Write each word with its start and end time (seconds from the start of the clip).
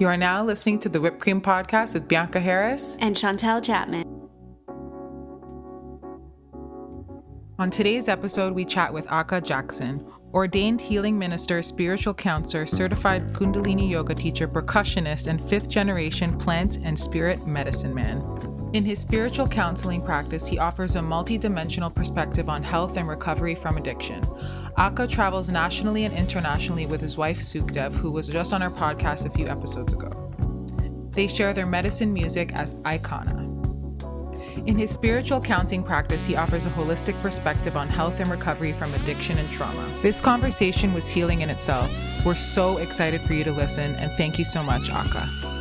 You 0.00 0.08
are 0.08 0.16
now 0.16 0.42
listening 0.42 0.80
to 0.80 0.88
the 0.88 1.00
Whipped 1.00 1.20
Cream 1.20 1.40
Podcast 1.40 1.94
with 1.94 2.08
Bianca 2.08 2.40
Harris 2.40 2.96
and 3.00 3.14
Chantel 3.14 3.62
Chapman. 3.62 4.02
On 7.60 7.70
today's 7.70 8.08
episode, 8.08 8.54
we 8.54 8.64
chat 8.64 8.92
with 8.92 9.06
Aka 9.12 9.40
Jackson, 9.40 10.04
ordained 10.32 10.80
healing 10.80 11.16
minister, 11.16 11.62
spiritual 11.62 12.12
counselor, 12.12 12.66
certified 12.66 13.32
Kundalini 13.32 13.88
yoga 13.88 14.16
teacher, 14.16 14.48
percussionist, 14.48 15.28
and 15.28 15.40
fifth 15.40 15.68
generation 15.68 16.36
plant 16.36 16.78
and 16.82 16.98
spirit 16.98 17.46
medicine 17.46 17.94
man. 17.94 18.20
In 18.72 18.84
his 18.84 18.98
spiritual 18.98 19.46
counseling 19.46 20.02
practice, 20.02 20.48
he 20.48 20.58
offers 20.58 20.96
a 20.96 21.00
multidimensional 21.00 21.94
perspective 21.94 22.48
on 22.48 22.64
health 22.64 22.96
and 22.96 23.06
recovery 23.06 23.54
from 23.54 23.76
addiction. 23.76 24.24
Aka 24.76 25.06
travels 25.06 25.48
nationally 25.48 26.04
and 26.04 26.14
internationally 26.16 26.86
with 26.86 27.00
his 27.00 27.16
wife 27.16 27.38
Sukdev, 27.38 27.94
who 27.94 28.10
was 28.10 28.26
just 28.26 28.52
on 28.52 28.62
our 28.62 28.70
podcast 28.70 29.24
a 29.24 29.30
few 29.30 29.46
episodes 29.46 29.92
ago. 29.92 30.10
They 31.12 31.28
share 31.28 31.52
their 31.52 31.66
medicine 31.66 32.12
music 32.12 32.52
as 32.54 32.74
Icona. 32.82 33.52
In 34.66 34.76
his 34.76 34.90
spiritual 34.90 35.40
counseling 35.40 35.84
practice, 35.84 36.26
he 36.26 36.36
offers 36.36 36.66
a 36.66 36.70
holistic 36.70 37.18
perspective 37.20 37.76
on 37.76 37.88
health 37.88 38.18
and 38.18 38.30
recovery 38.30 38.72
from 38.72 38.94
addiction 38.94 39.38
and 39.38 39.48
trauma. 39.50 39.88
This 40.02 40.20
conversation 40.20 40.92
was 40.92 41.08
healing 41.08 41.42
in 41.42 41.50
itself. 41.50 41.92
We're 42.24 42.34
so 42.34 42.78
excited 42.78 43.20
for 43.20 43.34
you 43.34 43.44
to 43.44 43.52
listen, 43.52 43.94
and 43.96 44.10
thank 44.12 44.38
you 44.38 44.44
so 44.44 44.62
much, 44.62 44.90
Aka. 44.90 45.53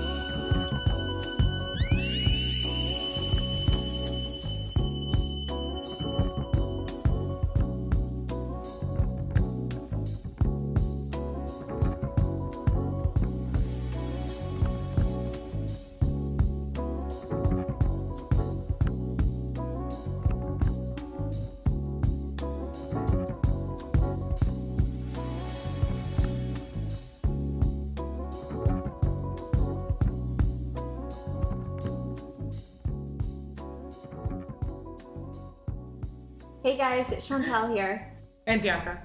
Hey 36.73 36.79
guys, 36.79 37.11
it's 37.11 37.29
Chantel 37.29 37.71
here. 37.71 38.11
And 38.47 38.59
Bianca. 38.59 38.99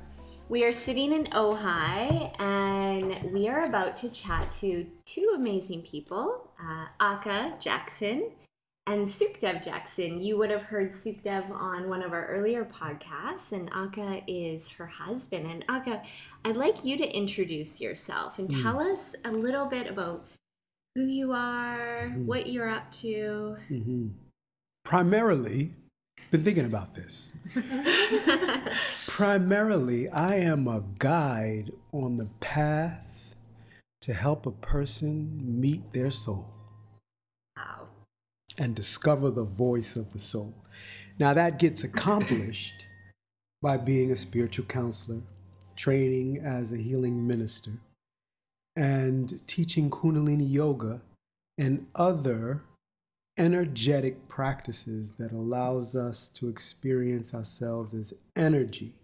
We 0.49 0.65
are 0.65 0.73
sitting 0.73 1.13
in 1.13 1.25
Ojai 1.27 2.35
and 2.41 3.31
we 3.31 3.47
are 3.47 3.67
about 3.67 3.95
to 3.99 4.09
chat 4.09 4.51
to 4.61 4.87
two 5.05 5.35
amazing 5.37 5.83
people, 5.83 6.51
uh, 6.59 6.87
Aka 6.99 7.53
Jackson 7.61 8.31
and 8.87 9.07
Sukdev 9.07 9.63
Jackson. 9.63 10.19
You 10.19 10.39
would 10.39 10.49
have 10.49 10.63
heard 10.63 10.93
Sukdev 10.93 11.51
on 11.51 11.91
one 11.91 12.03
of 12.03 12.15
our 12.15 12.25
earlier 12.29 12.65
podcasts, 12.65 13.53
and 13.53 13.69
Aka 13.75 14.25
is 14.27 14.71
her 14.71 14.87
husband. 14.87 15.45
And 15.51 15.63
Aka, 15.69 16.01
I'd 16.47 16.57
like 16.57 16.87
you 16.87 16.97
to 16.97 17.07
introduce 17.07 17.83
yourself 17.83 18.39
and 18.39 18.51
hmm. 18.51 18.63
tell 18.63 18.81
us 18.81 19.15
a 19.27 19.31
little 19.31 19.67
bit 19.67 19.89
about 19.89 20.27
who 20.95 21.05
you 21.05 21.33
are, 21.33 22.09
hmm. 22.15 22.25
what 22.25 22.47
you're 22.47 22.71
up 22.71 22.91
to. 22.93 23.59
Mm-hmm. 23.69 24.07
Primarily, 24.85 25.75
been 26.31 26.43
thinking 26.43 26.67
about 26.67 26.95
this. 26.95 27.31
Primarily, 29.07 30.09
I 30.11 30.37
am 30.37 30.69
a 30.69 30.85
guide 30.99 31.73
on 31.93 32.17
the 32.17 32.29
path 32.41 33.35
to 34.03 34.13
help 34.13 34.47
a 34.47 34.51
person 34.51 35.61
meet 35.61 35.93
their 35.93 36.11
soul 36.11 36.53
Wow. 37.57 37.89
and 38.59 38.75
discover 38.75 39.31
the 39.31 39.45
voice 39.45 39.97
of 39.97 40.13
the 40.13 40.19
soul. 40.19 40.55
Now, 41.19 41.35
that 41.35 41.59
gets 41.59 41.83
accomplished 41.85 42.87
by 43.61 43.77
being 43.77 44.13
a 44.13 44.17
spiritual 44.17 44.67
counselor, 44.67 45.21
training 45.77 46.39
as 46.39 46.73
a 46.73 46.77
healing 46.77 47.27
minister, 47.27 47.73
and 48.77 49.41
teaching 49.49 49.91
Kundalini 49.91 50.49
yoga 50.49 51.01
and 51.59 51.87
other 51.97 52.63
energetic 53.39 54.29
practices 54.29 55.15
that 55.15 55.33
allows 55.33 55.95
us 55.97 56.29
to 56.31 56.49
experience 56.49 57.35
ourselves 57.35 57.95
as 57.95 58.13
energy 58.37 58.95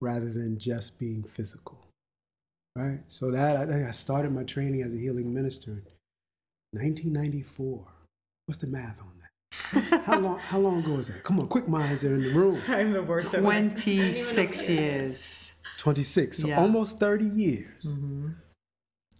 rather 0.00 0.30
than 0.32 0.58
just 0.58 0.98
being 0.98 1.22
physical. 1.24 1.78
Right? 2.76 3.00
So 3.06 3.30
that 3.30 3.56
I 3.70 3.88
I 3.88 3.90
started 3.92 4.32
my 4.32 4.44
training 4.44 4.82
as 4.82 4.94
a 4.94 4.98
healing 4.98 5.32
minister 5.32 5.70
in 6.72 6.80
1994. 6.80 7.86
What's 8.46 8.60
the 8.60 8.66
math 8.66 9.00
on 9.00 9.12
that? 9.20 10.02
how 10.04 10.18
long 10.18 10.38
how 10.38 10.58
long 10.58 10.80
ago 10.80 10.98
is 10.98 11.08
that? 11.08 11.22
Come 11.22 11.38
on, 11.40 11.46
quick 11.48 11.68
minds 11.68 12.04
are 12.04 12.14
in 12.14 12.22
the 12.22 12.30
room. 12.30 12.60
I'm 12.68 12.92
the 12.92 13.02
worst 13.02 13.32
26 13.34 14.68
years. 14.68 15.54
26, 15.78 16.38
so 16.38 16.48
Yeah. 16.48 16.60
almost 16.60 16.98
30 16.98 17.24
years. 17.26 17.84
Mm-hmm. 17.86 18.28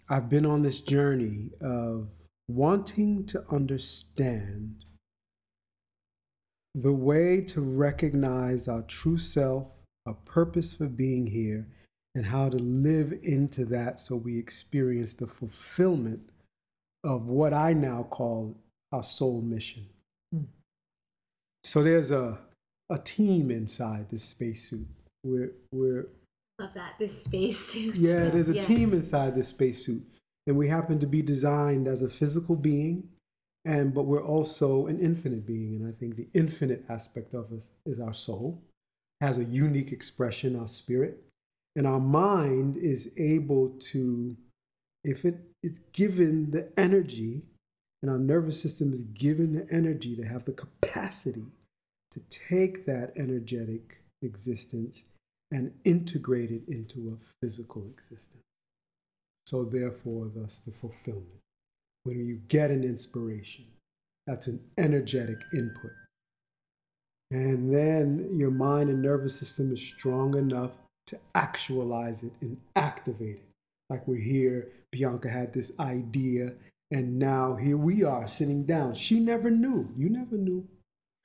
I've 0.09 0.29
been 0.29 0.47
on 0.47 0.63
this 0.63 0.81
journey 0.81 1.51
of 1.61 2.09
wanting 2.49 3.25
to 3.27 3.45
understand 3.51 4.85
the 6.75 6.93
way 6.93 7.41
to 7.41 7.61
recognize 7.61 8.69
our 8.69 8.83
true 8.83 9.17
self, 9.19 9.67
our 10.07 10.15
purpose 10.25 10.73
for 10.73 10.87
being 10.87 11.27
here, 11.27 11.67
and 12.15 12.27
how 12.27 12.49
to 12.49 12.57
live 12.59 13.13
into 13.23 13.65
that 13.65 13.99
so 13.99 14.17
we 14.17 14.39
experience 14.39 15.15
the 15.15 15.27
fulfillment 15.27 16.21
of 17.03 17.27
what 17.27 17.53
I 17.53 17.73
now 17.73 18.03
call 18.05 18.57
our 18.93 19.03
soul 19.03 19.41
mission. 19.41 19.87
Hmm. 20.33 20.45
So 21.65 21.83
there's 21.83 22.11
a, 22.11 22.39
a 22.91 22.99
team 22.99 23.51
inside 23.51 24.11
this 24.11 24.25
spacesuit. 24.25 24.87
We're, 25.25 25.53
we're, 25.73 26.07
Love 26.61 26.75
that. 26.75 26.95
This 26.99 27.25
spacesuit. 27.25 27.95
yeah, 27.97 28.29
there's 28.31 28.49
a 28.49 28.55
Yes. 28.55 28.67
team 28.67 28.93
inside 28.93 29.35
this 29.35 29.49
spacesuit, 29.49 30.03
and 30.47 30.57
we 30.57 30.69
happen 30.69 30.99
to 30.99 31.07
be 31.07 31.23
designed 31.23 31.89
as 31.89 32.03
a 32.03 32.09
physical 32.09 32.57
being, 32.57 33.09
and 33.65 33.95
but 33.95 34.05
we're 34.05 34.25
also 34.25 34.87
an 34.87 35.01
infinite 35.01 35.47
being, 35.47 35.77
and 35.77 35.89
I 35.89 35.93
think 35.93 36.17
the 36.17 36.29
infinite 36.35 36.85
aspect 36.89 37.35
of 37.35 37.53
us 37.53 37.71
is 37.87 38.01
our 38.01 38.15
soul, 38.15 38.61
has 39.21 39.39
a 39.39 39.45
unique 39.45 39.93
expression, 39.93 40.59
our 40.59 40.69
spirit, 40.69 41.23
and 41.77 41.87
our 41.87 42.01
mind 42.01 42.77
is 42.77 43.13
able 43.17 43.71
to, 43.81 44.37
if 45.03 45.25
it 45.25 45.37
it's 45.63 45.81
given 45.93 46.51
the 46.51 46.69
energy, 46.77 47.43
and 48.03 48.11
our 48.11 48.19
nervous 48.19 48.61
system 48.61 48.93
is 48.93 49.05
given 49.05 49.55
the 49.55 49.67
energy 49.73 50.15
to 50.15 50.25
have 50.25 50.45
the 50.45 50.53
capacity 50.53 51.47
to 52.11 52.21
take 52.29 52.85
that 52.85 53.13
energetic 53.17 54.03
existence 54.23 55.05
and 55.51 55.73
integrate 55.85 56.51
it 56.51 56.63
into 56.69 57.11
a 57.11 57.25
physical 57.41 57.87
existence. 57.87 58.43
So, 59.55 59.63
therefore, 59.63 60.33
thus 60.35 60.59
the 60.67 60.73
fulfillment. 60.73 61.39
When 62.03 62.27
you 62.27 62.41
get 62.49 62.73
an 62.73 62.83
inspiration, 62.83 63.67
that's 64.27 64.49
an 64.49 64.59
energetic 64.79 65.39
input. 65.55 65.93
And 67.31 67.73
then 67.73 68.31
your 68.33 68.51
mind 68.51 68.91
and 68.91 69.01
nervous 69.01 69.39
system 69.39 69.73
is 69.73 69.81
strong 69.81 70.37
enough 70.37 70.73
to 71.07 71.21
actualize 71.37 72.25
it 72.25 72.33
and 72.41 72.57
activate 72.75 73.37
it. 73.37 73.49
Like 73.89 74.09
we're 74.09 74.17
here, 74.17 74.73
Bianca 74.91 75.29
had 75.29 75.53
this 75.53 75.79
idea, 75.79 76.55
and 76.91 77.17
now 77.21 77.55
here 77.55 77.77
we 77.77 78.03
are 78.03 78.27
sitting 78.27 78.65
down. 78.65 78.95
She 78.95 79.21
never 79.21 79.53
knew. 79.53 79.89
You 79.97 80.09
never 80.09 80.37
knew 80.37 80.67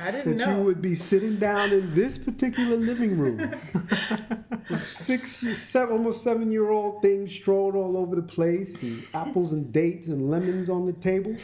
I 0.01 0.11
that 0.11 0.23
didn't 0.23 0.37
know. 0.37 0.57
you 0.57 0.63
would 0.63 0.81
be 0.81 0.95
sitting 0.95 1.35
down 1.35 1.73
in 1.73 1.93
this 1.93 2.17
particular 2.17 2.77
living 2.77 3.19
room 3.19 3.37
with 4.69 4.81
six, 4.81 5.31
seven, 5.57 5.97
almost 5.97 6.23
seven 6.23 6.49
year 6.51 6.69
old 6.69 7.01
things 7.01 7.33
strolled 7.33 7.75
all 7.75 7.97
over 7.97 8.15
the 8.15 8.21
place, 8.21 8.81
and 8.81 9.05
apples 9.13 9.51
and 9.51 9.73
dates 9.73 10.07
and 10.07 10.29
lemons 10.31 10.69
on 10.69 10.85
the 10.85 10.93
table. 10.93 11.35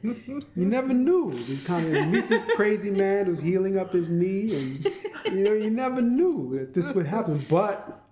You 0.00 0.44
never 0.54 0.94
knew. 0.94 1.32
You 1.32 1.58
kind 1.66 1.96
of 1.96 2.06
meet 2.06 2.28
this 2.28 2.44
crazy 2.54 2.90
man 2.90 3.26
who's 3.26 3.40
healing 3.40 3.76
up 3.76 3.92
his 3.92 4.08
knee, 4.08 4.54
and 4.54 4.84
you 5.24 5.42
know, 5.42 5.52
you 5.52 5.70
never 5.70 6.00
knew 6.00 6.56
that 6.56 6.74
this 6.74 6.92
would 6.94 7.06
happen. 7.06 7.44
But 7.50 8.04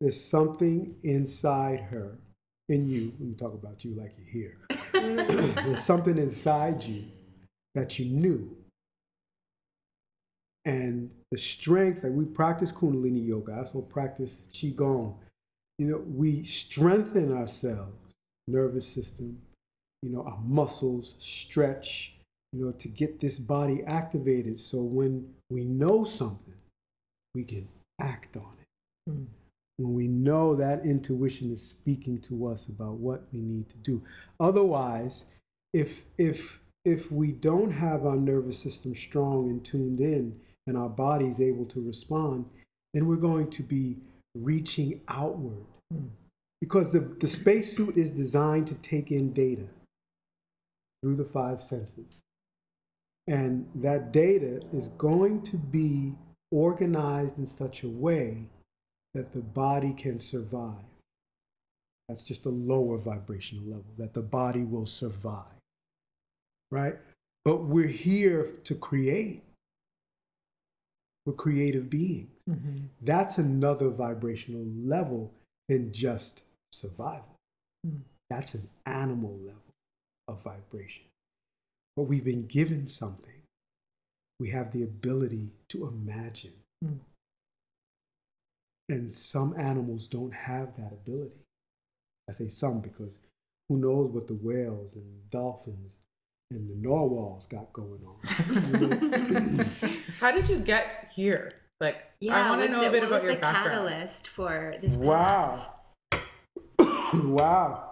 there's 0.00 0.20
something 0.20 0.96
inside 1.04 1.80
her, 1.82 2.18
in 2.68 2.88
you. 2.88 3.12
Let 3.20 3.28
me 3.28 3.34
talk 3.34 3.54
about 3.54 3.84
you 3.84 3.94
like 3.94 4.16
you're 4.18 4.28
here. 4.28 4.58
there's 5.54 5.84
something 5.84 6.18
inside 6.18 6.82
you 6.82 7.04
that 7.76 8.00
you 8.00 8.06
knew 8.06 8.57
and 10.68 11.10
the 11.30 11.38
strength 11.38 12.02
that 12.02 12.12
we 12.12 12.26
practice 12.26 12.70
kundalini 12.70 13.26
yoga. 13.26 13.52
I 13.52 13.58
also 13.60 13.80
practice 13.80 14.42
qigong. 14.52 15.14
You 15.78 15.90
know 15.90 16.02
we 16.06 16.42
strengthen 16.42 17.32
ourselves 17.32 18.14
nervous 18.46 18.86
system 18.86 19.38
you 20.02 20.10
know 20.10 20.22
our 20.22 20.40
muscles 20.44 21.14
stretch 21.18 22.14
you 22.52 22.64
know 22.64 22.72
to 22.72 22.88
get 22.88 23.20
this 23.20 23.38
body 23.38 23.82
activated. 23.86 24.58
So 24.58 24.82
when 24.82 25.34
we 25.50 25.64
know 25.64 26.04
something 26.04 26.54
we 27.34 27.44
can 27.44 27.68
act 28.00 28.36
on 28.36 28.52
it. 28.60 29.10
Hmm. 29.10 29.24
When 29.78 29.94
we 29.94 30.08
know 30.08 30.56
that 30.56 30.84
intuition 30.84 31.52
is 31.52 31.62
speaking 31.62 32.20
to 32.22 32.48
us 32.48 32.68
about 32.68 32.94
what 32.94 33.22
we 33.32 33.38
need 33.38 33.68
to 33.68 33.76
do. 33.76 34.02
Otherwise, 34.40 35.26
if 35.72 36.04
if 36.18 36.60
if 36.84 37.12
we 37.12 37.32
don't 37.32 37.70
have 37.70 38.04
our 38.04 38.16
nervous 38.16 38.58
system 38.58 38.94
strong 38.94 39.48
and 39.50 39.64
tuned 39.64 40.00
in 40.00 40.40
and 40.68 40.76
our 40.76 40.88
body 40.88 41.26
is 41.26 41.40
able 41.40 41.64
to 41.66 41.80
respond, 41.80 42.44
then 42.94 43.06
we're 43.06 43.16
going 43.16 43.50
to 43.50 43.62
be 43.62 43.96
reaching 44.34 45.00
outward. 45.08 45.64
Hmm. 45.92 46.08
Because 46.60 46.92
the, 46.92 47.00
the 47.00 47.28
spacesuit 47.28 47.96
is 47.96 48.10
designed 48.10 48.66
to 48.66 48.74
take 48.76 49.10
in 49.10 49.32
data 49.32 49.66
through 51.02 51.16
the 51.16 51.24
five 51.24 51.62
senses. 51.62 52.20
And 53.28 53.68
that 53.74 54.12
data 54.12 54.60
is 54.72 54.88
going 54.88 55.42
to 55.42 55.56
be 55.56 56.14
organized 56.50 57.38
in 57.38 57.46
such 57.46 57.84
a 57.84 57.88
way 57.88 58.44
that 59.14 59.32
the 59.32 59.40
body 59.40 59.92
can 59.92 60.18
survive. 60.18 60.74
That's 62.08 62.22
just 62.22 62.46
a 62.46 62.50
lower 62.50 62.96
vibrational 62.96 63.64
level, 63.64 63.92
that 63.98 64.14
the 64.14 64.22
body 64.22 64.64
will 64.64 64.86
survive. 64.86 65.44
Right? 66.70 66.96
But 67.44 67.64
we're 67.64 67.86
here 67.86 68.54
to 68.64 68.74
create. 68.74 69.42
We're 71.28 71.34
creative 71.34 71.90
beings. 71.90 72.42
Mm-hmm. 72.48 72.86
That's 73.02 73.36
another 73.36 73.90
vibrational 73.90 74.64
level 74.82 75.30
than 75.68 75.92
just 75.92 76.40
survival. 76.72 77.36
Hmm. 77.84 77.98
That's 78.30 78.54
an 78.54 78.66
animal 78.86 79.38
level 79.44 79.74
of 80.26 80.42
vibration. 80.42 81.04
But 81.98 82.04
we've 82.04 82.24
been 82.24 82.46
given 82.46 82.86
something. 82.86 83.42
We 84.40 84.48
have 84.52 84.72
the 84.72 84.82
ability 84.82 85.50
to 85.68 85.86
imagine. 85.86 86.54
Hmm. 86.82 86.94
And 88.88 89.12
some 89.12 89.54
animals 89.58 90.06
don't 90.06 90.32
have 90.32 90.78
that 90.78 90.92
ability. 90.92 91.44
I 92.26 92.32
say 92.32 92.48
some 92.48 92.80
because 92.80 93.18
who 93.68 93.76
knows 93.76 94.08
what 94.08 94.28
the 94.28 94.38
whales 94.40 94.94
and 94.94 95.30
dolphins 95.30 95.98
and 96.50 96.70
the 96.70 96.88
narwhals 96.88 97.46
got 97.46 97.70
going 97.74 98.00
on. 98.06 99.66
How 100.18 100.30
did 100.32 100.48
you 100.48 100.58
get 100.58 101.10
here? 101.14 101.52
Like, 101.80 101.96
Yeah, 102.20 102.36
I 102.36 102.48
want 102.50 102.62
to 102.62 102.66
was 102.68 102.70
know 102.76 102.82
a 102.82 102.86
it- 102.88 102.92
bit 102.92 103.02
what 103.02 103.08
about 103.08 103.14
was 103.16 103.22
your 103.24 103.34
the 103.34 103.40
background. 103.40 103.88
catalyst 103.88 104.26
for 104.28 104.74
this 104.80 104.96
Wow. 104.96 105.74
wow. 107.14 107.84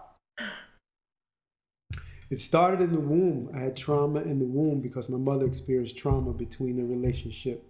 It 2.28 2.38
started 2.40 2.80
in 2.80 2.92
the 2.92 3.00
womb. 3.00 3.50
I 3.54 3.60
had 3.60 3.76
trauma 3.76 4.20
in 4.22 4.40
the 4.40 4.44
womb 4.46 4.80
because 4.80 5.08
my 5.08 5.16
mother 5.18 5.46
experienced 5.46 5.96
trauma 5.96 6.32
between 6.32 6.76
the 6.76 6.84
relationship 6.84 7.64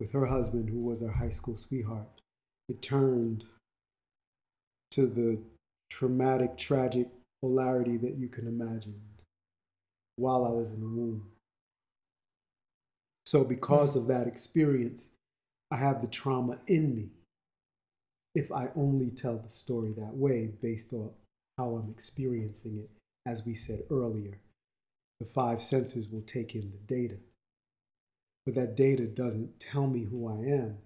with 0.00 0.10
her 0.12 0.26
husband, 0.26 0.68
who 0.68 0.80
was 0.80 1.00
her 1.00 1.12
high 1.12 1.28
school 1.30 1.56
sweetheart. 1.56 2.08
It 2.68 2.82
turned 2.82 3.44
to 4.90 5.06
the 5.06 5.38
traumatic, 5.90 6.56
tragic 6.56 7.06
polarity 7.40 7.96
that 7.98 8.16
you 8.16 8.26
can 8.26 8.48
imagine 8.48 9.00
while 10.16 10.44
I 10.44 10.50
was 10.50 10.70
in 10.70 10.80
the 10.80 10.88
womb. 10.88 11.30
So, 13.26 13.44
because 13.44 13.94
mm. 13.94 14.00
of 14.00 14.06
that 14.08 14.26
experience, 14.26 15.10
I 15.70 15.76
have 15.76 16.00
the 16.00 16.06
trauma 16.06 16.58
in 16.66 16.94
me 16.94 17.08
if 18.34 18.50
I 18.50 18.68
only 18.74 19.10
tell 19.10 19.38
the 19.38 19.50
story 19.50 19.92
that 19.92 20.14
way 20.14 20.50
based 20.60 20.92
on 20.92 21.10
how 21.56 21.76
I'm 21.76 21.90
experiencing 21.90 22.78
it. 22.78 22.90
As 23.26 23.46
we 23.46 23.54
said 23.54 23.84
earlier, 23.90 24.38
the 25.20 25.26
five 25.26 25.62
senses 25.62 26.08
will 26.08 26.22
take 26.22 26.54
in 26.54 26.72
the 26.72 26.94
data. 26.94 27.16
But 28.44 28.54
that 28.56 28.76
data 28.76 29.06
doesn't 29.06 29.58
tell 29.60 29.86
me 29.86 30.04
who 30.04 30.28
I 30.28 30.52
am 30.52 30.76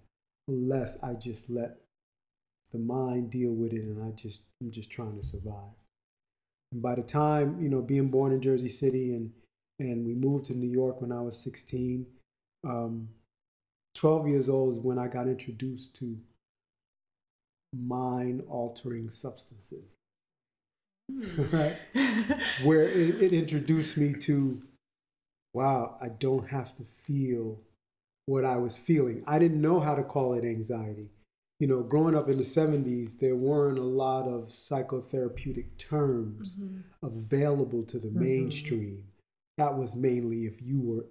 unless 0.46 1.02
I 1.02 1.14
just 1.14 1.50
let 1.50 1.79
the 2.73 2.79
mind 2.79 3.31
deal 3.31 3.50
with 3.50 3.73
it 3.73 3.82
and 3.82 4.02
I 4.02 4.14
just 4.14 4.43
I'm 4.61 4.70
just 4.70 4.90
trying 4.90 5.17
to 5.17 5.26
survive. 5.26 5.75
And 6.70 6.82
by 6.82 6.94
the 6.94 7.02
time, 7.02 7.61
you 7.61 7.69
know, 7.69 7.81
being 7.81 8.08
born 8.08 8.32
in 8.32 8.40
Jersey 8.40 8.69
City 8.69 9.14
and 9.14 9.32
and 9.81 10.05
we 10.05 10.14
moved 10.14 10.46
to 10.46 10.55
New 10.55 10.70
York 10.70 11.00
when 11.00 11.12
I 11.12 11.20
was 11.20 11.38
16, 11.38 12.05
um, 12.68 13.08
12 13.94 14.28
years 14.28 14.48
old 14.48 14.72
is 14.72 14.78
when 14.78 14.98
I 14.98 15.08
got 15.08 15.26
introduced 15.26 15.96
to 15.96 16.16
mind 17.76 18.42
altering 18.48 19.10
substances. 19.10 19.96
right? 21.52 21.76
Where 22.62 22.82
it, 22.82 23.22
it 23.22 23.32
introduced 23.32 23.96
me 23.96 24.12
to, 24.14 24.62
wow, 25.54 25.96
I 26.00 26.08
don't 26.08 26.48
have 26.48 26.76
to 26.76 26.84
feel 26.84 27.58
what 28.26 28.44
I 28.44 28.56
was 28.56 28.76
feeling. 28.76 29.24
I 29.26 29.38
didn't 29.38 29.60
know 29.60 29.80
how 29.80 29.94
to 29.94 30.02
call 30.02 30.34
it 30.34 30.44
anxiety. 30.44 31.08
You 31.60 31.66
know, 31.66 31.82
growing 31.82 32.14
up 32.14 32.28
in 32.28 32.36
the 32.36 32.44
70s, 32.44 33.18
there 33.18 33.34
weren't 33.34 33.78
a 33.78 33.82
lot 33.82 34.28
of 34.28 34.48
psychotherapeutic 34.48 35.76
terms 35.76 36.60
available 37.02 37.82
to 37.84 37.98
the 37.98 38.10
mainstream. 38.12 39.02
That 39.56 39.76
was 39.76 39.96
mainly 39.96 40.46
if 40.46 40.62
you 40.62 40.80
were, 40.80 41.06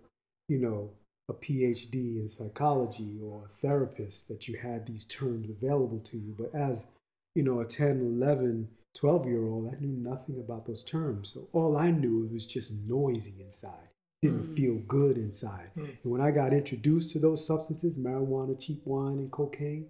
you 0.47 0.59
know, 0.59 0.91
a 1.29 1.33
PhD 1.33 2.19
in 2.19 2.29
psychology 2.29 3.17
or 3.21 3.45
a 3.45 3.49
therapist 3.49 4.27
that 4.29 4.47
you 4.47 4.57
had 4.57 4.85
these 4.85 5.05
terms 5.05 5.49
available 5.49 5.99
to 5.99 6.17
you. 6.17 6.35
But 6.37 6.55
as, 6.55 6.87
you 7.35 7.43
know, 7.43 7.59
a 7.59 7.65
10, 7.65 7.99
11, 7.99 8.67
12 8.95 9.27
year 9.27 9.45
old, 9.45 9.73
I 9.73 9.79
knew 9.79 9.89
nothing 9.89 10.39
about 10.39 10.65
those 10.65 10.83
terms. 10.83 11.33
So 11.33 11.47
all 11.51 11.77
I 11.77 11.91
knew 11.91 12.25
it 12.25 12.33
was 12.33 12.47
just 12.47 12.73
noisy 12.85 13.41
inside. 13.41 13.89
Didn't 14.21 14.53
mm. 14.53 14.55
feel 14.55 14.75
good 14.87 15.17
inside. 15.17 15.69
Mm. 15.77 15.97
And 16.03 16.11
when 16.11 16.21
I 16.21 16.31
got 16.31 16.53
introduced 16.53 17.11
to 17.13 17.19
those 17.19 17.45
substances, 17.45 17.99
marijuana, 17.99 18.59
cheap 18.59 18.81
wine, 18.85 19.19
and 19.19 19.31
cocaine, 19.31 19.87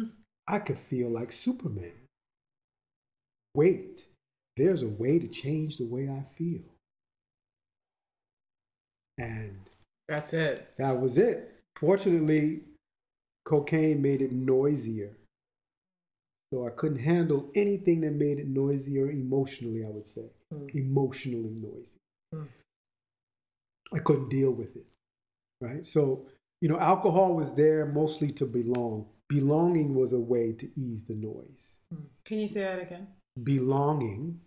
mm. 0.00 0.12
I 0.46 0.58
could 0.58 0.78
feel 0.78 1.08
like 1.08 1.32
Superman. 1.32 1.92
Wait, 3.54 4.04
there's 4.56 4.82
a 4.82 4.88
way 4.88 5.18
to 5.18 5.26
change 5.26 5.78
the 5.78 5.86
way 5.86 6.08
I 6.08 6.24
feel. 6.36 6.60
And 9.16 9.67
That's 10.08 10.32
it. 10.32 10.72
that 10.78 11.00
was 11.00 11.18
it. 11.18 11.54
Fortunately, 11.76 12.62
cocaine 13.44 14.00
made 14.02 14.22
it 14.22 14.32
noisier. 14.32 15.16
So 16.52 16.66
I 16.66 16.70
couldn't 16.70 17.00
handle 17.00 17.50
anything 17.54 18.00
that 18.00 18.12
made 18.12 18.38
it 18.38 18.48
noisier 18.48 19.10
emotionally, 19.10 19.84
I 19.84 19.90
would 19.90 20.08
say. 20.08 20.30
Hmm. 20.50 20.66
Emotionally 20.72 21.50
noisy. 21.50 21.98
Hmm. 22.32 22.44
I 23.92 23.98
couldn't 23.98 24.30
deal 24.30 24.50
with 24.50 24.74
it. 24.76 24.86
Right? 25.60 25.86
So, 25.86 26.26
you 26.62 26.68
know, 26.68 26.78
alcohol 26.78 27.34
was 27.34 27.54
there 27.54 27.84
mostly 27.84 28.32
to 28.32 28.46
belong. 28.46 29.06
Belonging 29.28 29.94
was 29.94 30.14
a 30.14 30.20
way 30.20 30.52
to 30.52 30.70
ease 30.80 31.04
the 31.04 31.14
noise. 31.14 31.80
Hmm. 31.92 32.04
Can 32.24 32.38
you 32.38 32.48
say 32.48 32.62
that 32.62 32.80
again? 32.80 33.08
Belonging 33.42 34.40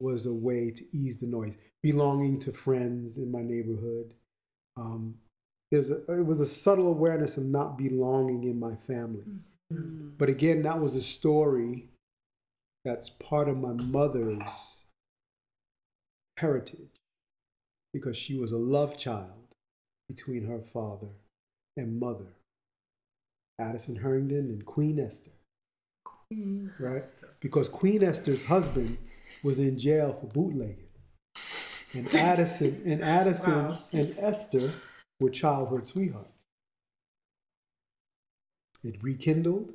was 0.00 0.26
a 0.26 0.34
way 0.34 0.70
to 0.70 0.84
ease 0.92 1.18
the 1.18 1.26
noise. 1.26 1.58
Belonging 1.82 2.38
to 2.40 2.52
friends 2.52 3.18
in 3.18 3.32
my 3.32 3.42
neighborhood. 3.42 4.14
Um, 4.78 5.16
there's 5.70 5.90
a, 5.90 5.96
it 6.12 6.24
was 6.24 6.40
a 6.40 6.46
subtle 6.46 6.88
awareness 6.88 7.36
of 7.36 7.44
not 7.44 7.76
belonging 7.76 8.44
in 8.44 8.58
my 8.58 8.74
family. 8.74 9.24
But 9.70 10.28
again, 10.30 10.62
that 10.62 10.80
was 10.80 10.94
a 10.94 11.02
story 11.02 11.88
that's 12.84 13.10
part 13.10 13.48
of 13.48 13.58
my 13.58 13.72
mother's 13.72 14.86
heritage 16.38 17.00
because 17.92 18.16
she 18.16 18.34
was 18.34 18.52
a 18.52 18.56
love 18.56 18.96
child 18.96 19.54
between 20.08 20.46
her 20.46 20.60
father 20.60 21.08
and 21.76 22.00
mother, 22.00 22.32
Addison 23.60 23.96
Herndon 23.96 24.48
and 24.48 24.64
Queen 24.64 24.98
Esther. 24.98 25.32
Right? 26.78 27.02
Because 27.40 27.68
Queen 27.68 28.02
Esther's 28.02 28.46
husband 28.46 28.96
was 29.42 29.58
in 29.58 29.78
jail 29.78 30.14
for 30.14 30.26
bootlegging. 30.26 30.87
And 31.94 32.14
Addison 32.14 32.82
and 32.84 33.02
Addison 33.02 33.68
Wow. 33.68 33.78
and 33.92 34.14
Esther 34.18 34.72
were 35.20 35.30
childhood 35.30 35.86
sweethearts. 35.86 36.44
It 38.84 39.02
rekindled, 39.02 39.72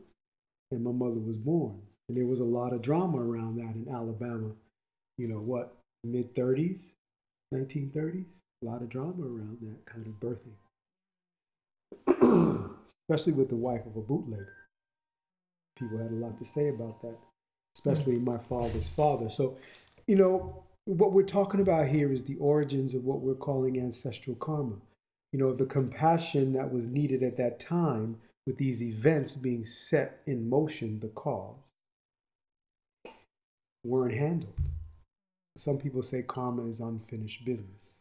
and 0.72 0.84
my 0.84 0.92
mother 0.92 1.20
was 1.20 1.38
born. 1.38 1.82
And 2.08 2.18
there 2.18 2.26
was 2.28 2.40
a 2.40 2.46
lot 2.46 2.74
of 2.74 2.82
drama 2.82 3.18
around 3.18 3.58
that 3.58 3.76
in 3.76 3.88
Alabama. 3.92 4.52
You 5.18 5.28
know 5.28 5.40
what? 5.40 5.76
Mid 6.04 6.34
30s, 6.36 6.94
1930s. 7.54 8.26
A 8.62 8.66
lot 8.66 8.82
of 8.82 8.90
drama 8.90 9.26
around 9.26 9.58
that 9.62 9.86
kind 9.86 10.08
of 10.08 10.20
birthing, 10.22 10.56
especially 13.10 13.34
with 13.34 13.50
the 13.50 13.58
wife 13.58 13.86
of 13.86 13.98
a 13.98 14.02
bootlegger. 14.02 14.54
People 15.78 15.98
had 15.98 16.12
a 16.12 16.16
lot 16.16 16.38
to 16.38 16.46
say 16.46 16.70
about 16.70 17.02
that, 17.02 17.18
especially 17.76 18.18
my 18.20 18.38
father's 18.38 18.88
father. 18.88 19.30
So, 19.30 19.58
you 20.08 20.16
know, 20.16 20.64
what 20.86 21.14
we're 21.14 21.24
talking 21.24 21.62
about 21.62 21.88
here 21.88 22.12
is 22.12 22.26
the 22.26 22.36
origins 22.38 22.94
of 22.94 23.06
what 23.06 23.22
we're 23.22 23.36
calling 23.36 23.78
ancestral 23.78 24.36
karma. 24.36 24.76
You 25.32 25.40
know, 25.40 25.54
the 25.54 25.66
compassion 25.66 26.54
that 26.54 26.72
was 26.72 26.88
needed 26.88 27.24
at 27.24 27.38
that 27.38 27.60
time 27.60 28.18
with 28.46 28.58
these 28.58 28.84
events 28.84 29.36
being 29.36 29.64
set 29.64 30.22
in 30.26 30.50
motion, 30.50 31.00
the 31.00 31.08
cause, 31.08 31.74
weren't 33.84 34.14
handled. 34.14 34.54
Some 35.58 35.78
people 35.78 36.02
say 36.02 36.22
karma 36.22 36.66
is 36.66 36.80
unfinished 36.80 37.46
business, 37.46 38.00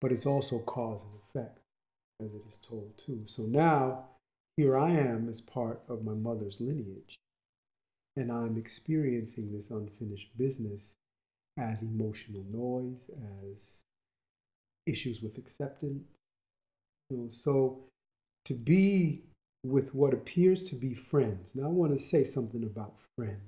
but 0.00 0.12
it's 0.12 0.26
also 0.26 0.60
cause 0.60 1.04
and 1.04 1.12
effect, 1.22 1.58
as 2.22 2.32
it 2.32 2.42
is 2.48 2.58
told 2.58 2.96
too. 2.96 3.22
So 3.24 3.42
now, 3.42 4.04
here 4.56 4.78
I 4.78 4.90
am 4.90 5.28
as 5.28 5.40
part 5.40 5.80
of 5.88 6.04
my 6.04 6.12
mother's 6.12 6.60
lineage, 6.60 7.18
and 8.16 8.30
I'm 8.30 8.56
experiencing 8.56 9.52
this 9.52 9.70
unfinished 9.70 10.36
business 10.36 10.96
as 11.58 11.82
emotional 11.82 12.44
noise, 12.50 13.10
as 13.50 13.82
issues 14.86 15.22
with 15.22 15.38
acceptance. 15.38 16.04
You 17.10 17.16
know, 17.16 17.28
so 17.28 17.84
to 18.44 18.54
be 18.54 19.22
with 19.64 19.94
what 19.94 20.14
appears 20.14 20.62
to 20.64 20.76
be 20.76 20.94
friends. 20.94 21.54
Now 21.54 21.64
I 21.64 21.68
want 21.68 21.92
to 21.92 21.98
say 21.98 22.24
something 22.24 22.62
about 22.62 22.94
friends. 23.16 23.42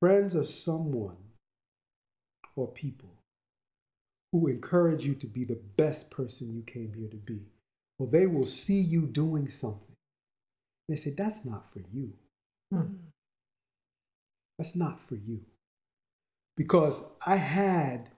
Friends 0.00 0.36
are 0.36 0.44
someone 0.44 1.16
or 2.54 2.68
people 2.68 3.10
who 4.32 4.46
encourage 4.46 5.04
you 5.04 5.14
to 5.14 5.26
be 5.26 5.44
the 5.44 5.60
best 5.76 6.10
person 6.10 6.54
you 6.54 6.62
came 6.62 6.92
here 6.94 7.08
to 7.08 7.16
be. 7.16 7.40
Well, 7.98 8.08
they 8.08 8.26
will 8.26 8.46
see 8.46 8.78
you 8.80 9.06
doing 9.06 9.48
something. 9.48 9.96
They 10.88 10.96
say, 10.96 11.10
That's 11.10 11.44
not 11.44 11.72
for 11.72 11.80
you. 11.92 12.12
Hmm. 12.72 12.94
That's 14.58 14.76
not 14.76 15.00
for 15.00 15.14
you. 15.14 15.40
Because 16.58 17.02
I 17.24 17.36
had 17.36 18.10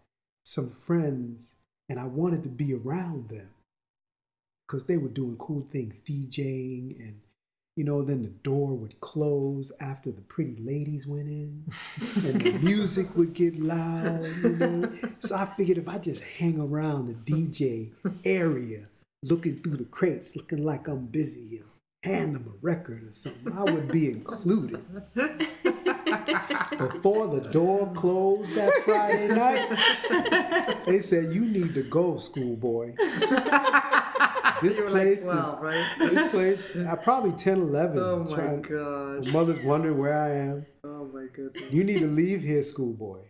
some 0.45 0.71
friends 0.71 1.57
and 1.91 2.01
I 2.01 2.07
wanted 2.07 2.43
to 2.45 2.49
be 2.49 2.73
around 2.73 3.29
them 3.29 3.51
because 4.67 4.87
they 4.87 4.97
were 4.97 5.09
doing 5.09 5.37
cool 5.37 5.67
things, 5.71 6.01
DJing, 6.01 6.99
and 7.01 7.21
you 7.77 7.85
know, 7.85 8.03
then 8.03 8.23
the 8.23 8.29
door 8.29 8.73
would 8.73 8.99
close 9.01 9.73
after 9.81 10.11
the 10.11 10.23
pretty 10.23 10.57
ladies 10.61 11.07
went 11.07 11.29
in, 11.29 11.65
and 12.25 12.41
the 12.41 12.59
music 12.63 13.15
would 13.15 13.35
get 13.35 13.59
loud. 13.61 14.27
You 14.43 14.57
know, 14.57 14.93
so 15.19 15.37
I 15.37 15.45
figured 15.45 15.79
if 15.79 15.89
I 15.89 15.99
just 15.99 16.25
hang 16.25 16.59
around 16.59 17.09
the 17.09 17.15
DJ 17.15 17.91
area, 18.25 18.87
looking 19.23 19.59
through 19.59 19.77
the 19.77 19.85
crates, 19.85 20.35
looking 20.35 20.65
like 20.65 20.89
I'm 20.89 21.07
busy, 21.07 21.63
hand 22.03 22.35
them 22.35 22.47
a 22.49 22.59
record 22.65 23.07
or 23.07 23.13
something, 23.13 23.53
I 23.53 23.65
would 23.65 23.93
be 23.93 24.11
included. 24.11 24.83
Before 26.79 27.29
the 27.29 27.49
door 27.51 27.93
closed 27.95 28.55
that 28.55 28.73
Friday 28.85 29.29
night, 29.29 30.85
they 30.87 31.01
said, 31.01 31.33
You 31.35 31.45
need 31.45 31.75
to 31.75 31.83
go, 31.83 32.17
schoolboy. 32.17 32.95
This 34.63 34.79
place 34.79 35.25
like 35.25 35.39
12, 35.39 35.55
is, 35.55 35.61
right? 35.63 36.11
this 36.11 36.31
place, 36.33 36.77
I 36.87 36.95
probably 36.97 37.33
10, 37.33 37.61
11. 37.61 37.99
Oh 37.99 38.19
my 38.25 38.35
trying- 38.35 38.63
gosh. 38.63 39.33
Mother's 39.33 39.61
wondering 39.61 39.97
where 39.99 40.19
I 40.23 40.35
am. 40.35 40.67
Oh 40.85 41.07
my 41.13 41.27
goodness. 41.35 41.73
You 41.73 41.83
need 41.83 42.01
to 42.01 42.07
leave 42.07 42.43
here, 42.43 42.63
schoolboy. 42.63 43.21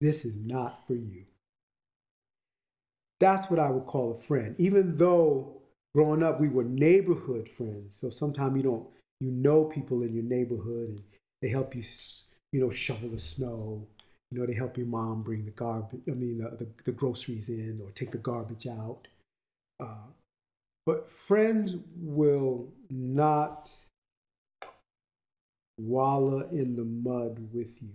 This 0.00 0.24
is 0.24 0.36
not 0.36 0.86
for 0.86 0.94
you. 0.94 1.24
That's 3.20 3.48
what 3.50 3.60
I 3.60 3.70
would 3.70 3.86
call 3.86 4.10
a 4.12 4.14
friend. 4.16 4.56
Even 4.58 4.96
though 4.98 5.62
growing 5.94 6.22
up 6.22 6.40
we 6.40 6.48
were 6.48 6.64
neighborhood 6.64 7.48
friends, 7.48 7.94
so 7.96 8.10
sometimes 8.10 8.56
you 8.56 8.62
don't 8.62 8.86
you 9.20 9.30
know 9.30 9.64
people 9.66 10.02
in 10.02 10.12
your 10.12 10.24
neighborhood 10.24 10.88
and 10.88 11.02
they 11.42 11.48
help 11.48 11.74
you 11.74 11.82
you 12.52 12.60
know 12.60 12.70
shovel 12.70 13.10
the 13.10 13.18
snow. 13.18 13.86
You 14.30 14.38
know 14.40 14.46
they 14.46 14.54
help 14.54 14.78
your 14.78 14.86
mom 14.86 15.22
bring 15.22 15.44
the 15.44 15.50
garbage. 15.50 16.00
I 16.08 16.12
mean 16.12 16.38
the, 16.38 16.48
the, 16.50 16.68
the 16.84 16.92
groceries 16.92 17.50
in 17.50 17.80
or 17.82 17.90
take 17.90 18.12
the 18.12 18.18
garbage 18.18 18.66
out. 18.66 19.08
Uh, 19.78 20.06
but 20.86 21.08
friends 21.08 21.76
will 21.96 22.68
not 22.90 23.70
wallow 25.78 26.48
in 26.48 26.76
the 26.76 26.84
mud 26.84 27.48
with 27.52 27.82
you 27.82 27.90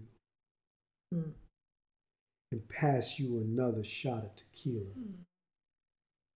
Hmm. 1.13 1.29
and 2.51 2.67
pass 2.67 3.17
you 3.17 3.37
another 3.37 3.81
shot 3.83 4.23
of 4.25 4.35
tequila. 4.35 4.83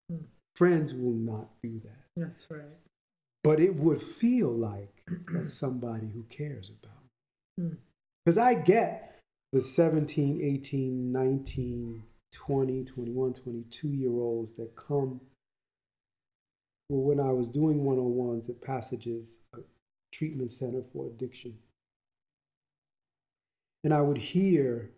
Hmm. 0.10 0.18
Friends 0.56 0.94
will 0.94 1.12
not 1.14 1.50
do 1.62 1.82
that. 1.84 2.06
That's 2.16 2.50
right. 2.50 2.62
But 3.44 3.60
it 3.60 3.76
would 3.76 4.02
feel 4.02 4.50
like 4.50 5.04
that's 5.28 5.54
somebody 5.54 6.08
who 6.14 6.24
cares 6.30 6.70
about. 6.70 7.01
Hmm. 7.58 7.76
Because 8.24 8.38
I 8.38 8.54
get 8.54 9.20
the 9.52 9.62
17, 9.62 10.42
18, 10.42 11.12
19, 11.12 12.04
20, 12.34 12.84
21, 12.84 13.34
22 13.34 13.88
year 13.88 14.12
olds 14.12 14.54
that 14.54 14.76
come. 14.76 15.22
Well, 16.90 17.02
when 17.02 17.20
I 17.20 17.32
was 17.32 17.50
doing 17.50 17.84
one 17.84 17.98
on 17.98 18.16
ones 18.16 18.50
at 18.50 18.62
Passages, 18.62 19.40
a 19.56 19.60
treatment 20.14 20.52
center 20.52 20.84
for 20.94 21.08
addiction, 21.08 21.58
and 23.84 23.94
I 23.94 24.02
would 24.02 24.18
hear 24.18 24.92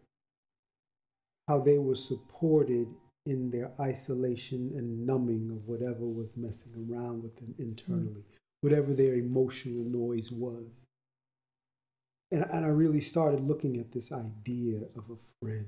how 1.47 1.59
they 1.59 1.77
were 1.77 1.95
supported 1.95 2.87
in 3.25 3.51
their 3.51 3.71
isolation 3.79 4.73
and 4.75 5.05
numbing 5.05 5.49
of 5.51 5.67
whatever 5.67 6.05
was 6.05 6.35
messing 6.35 6.73
around 6.89 7.23
with 7.23 7.35
them 7.37 7.53
hmm. 7.57 7.63
internally, 7.63 8.23
whatever 8.61 8.93
their 8.93 9.15
emotional 9.15 9.83
noise 9.83 10.31
was. 10.31 10.85
And, 12.33 12.45
and 12.51 12.65
I 12.65 12.69
really 12.69 12.99
started 12.99 13.41
looking 13.41 13.77
at 13.77 13.91
this 13.91 14.11
idea 14.11 14.79
of 14.97 15.03
a 15.11 15.17
friend. 15.39 15.67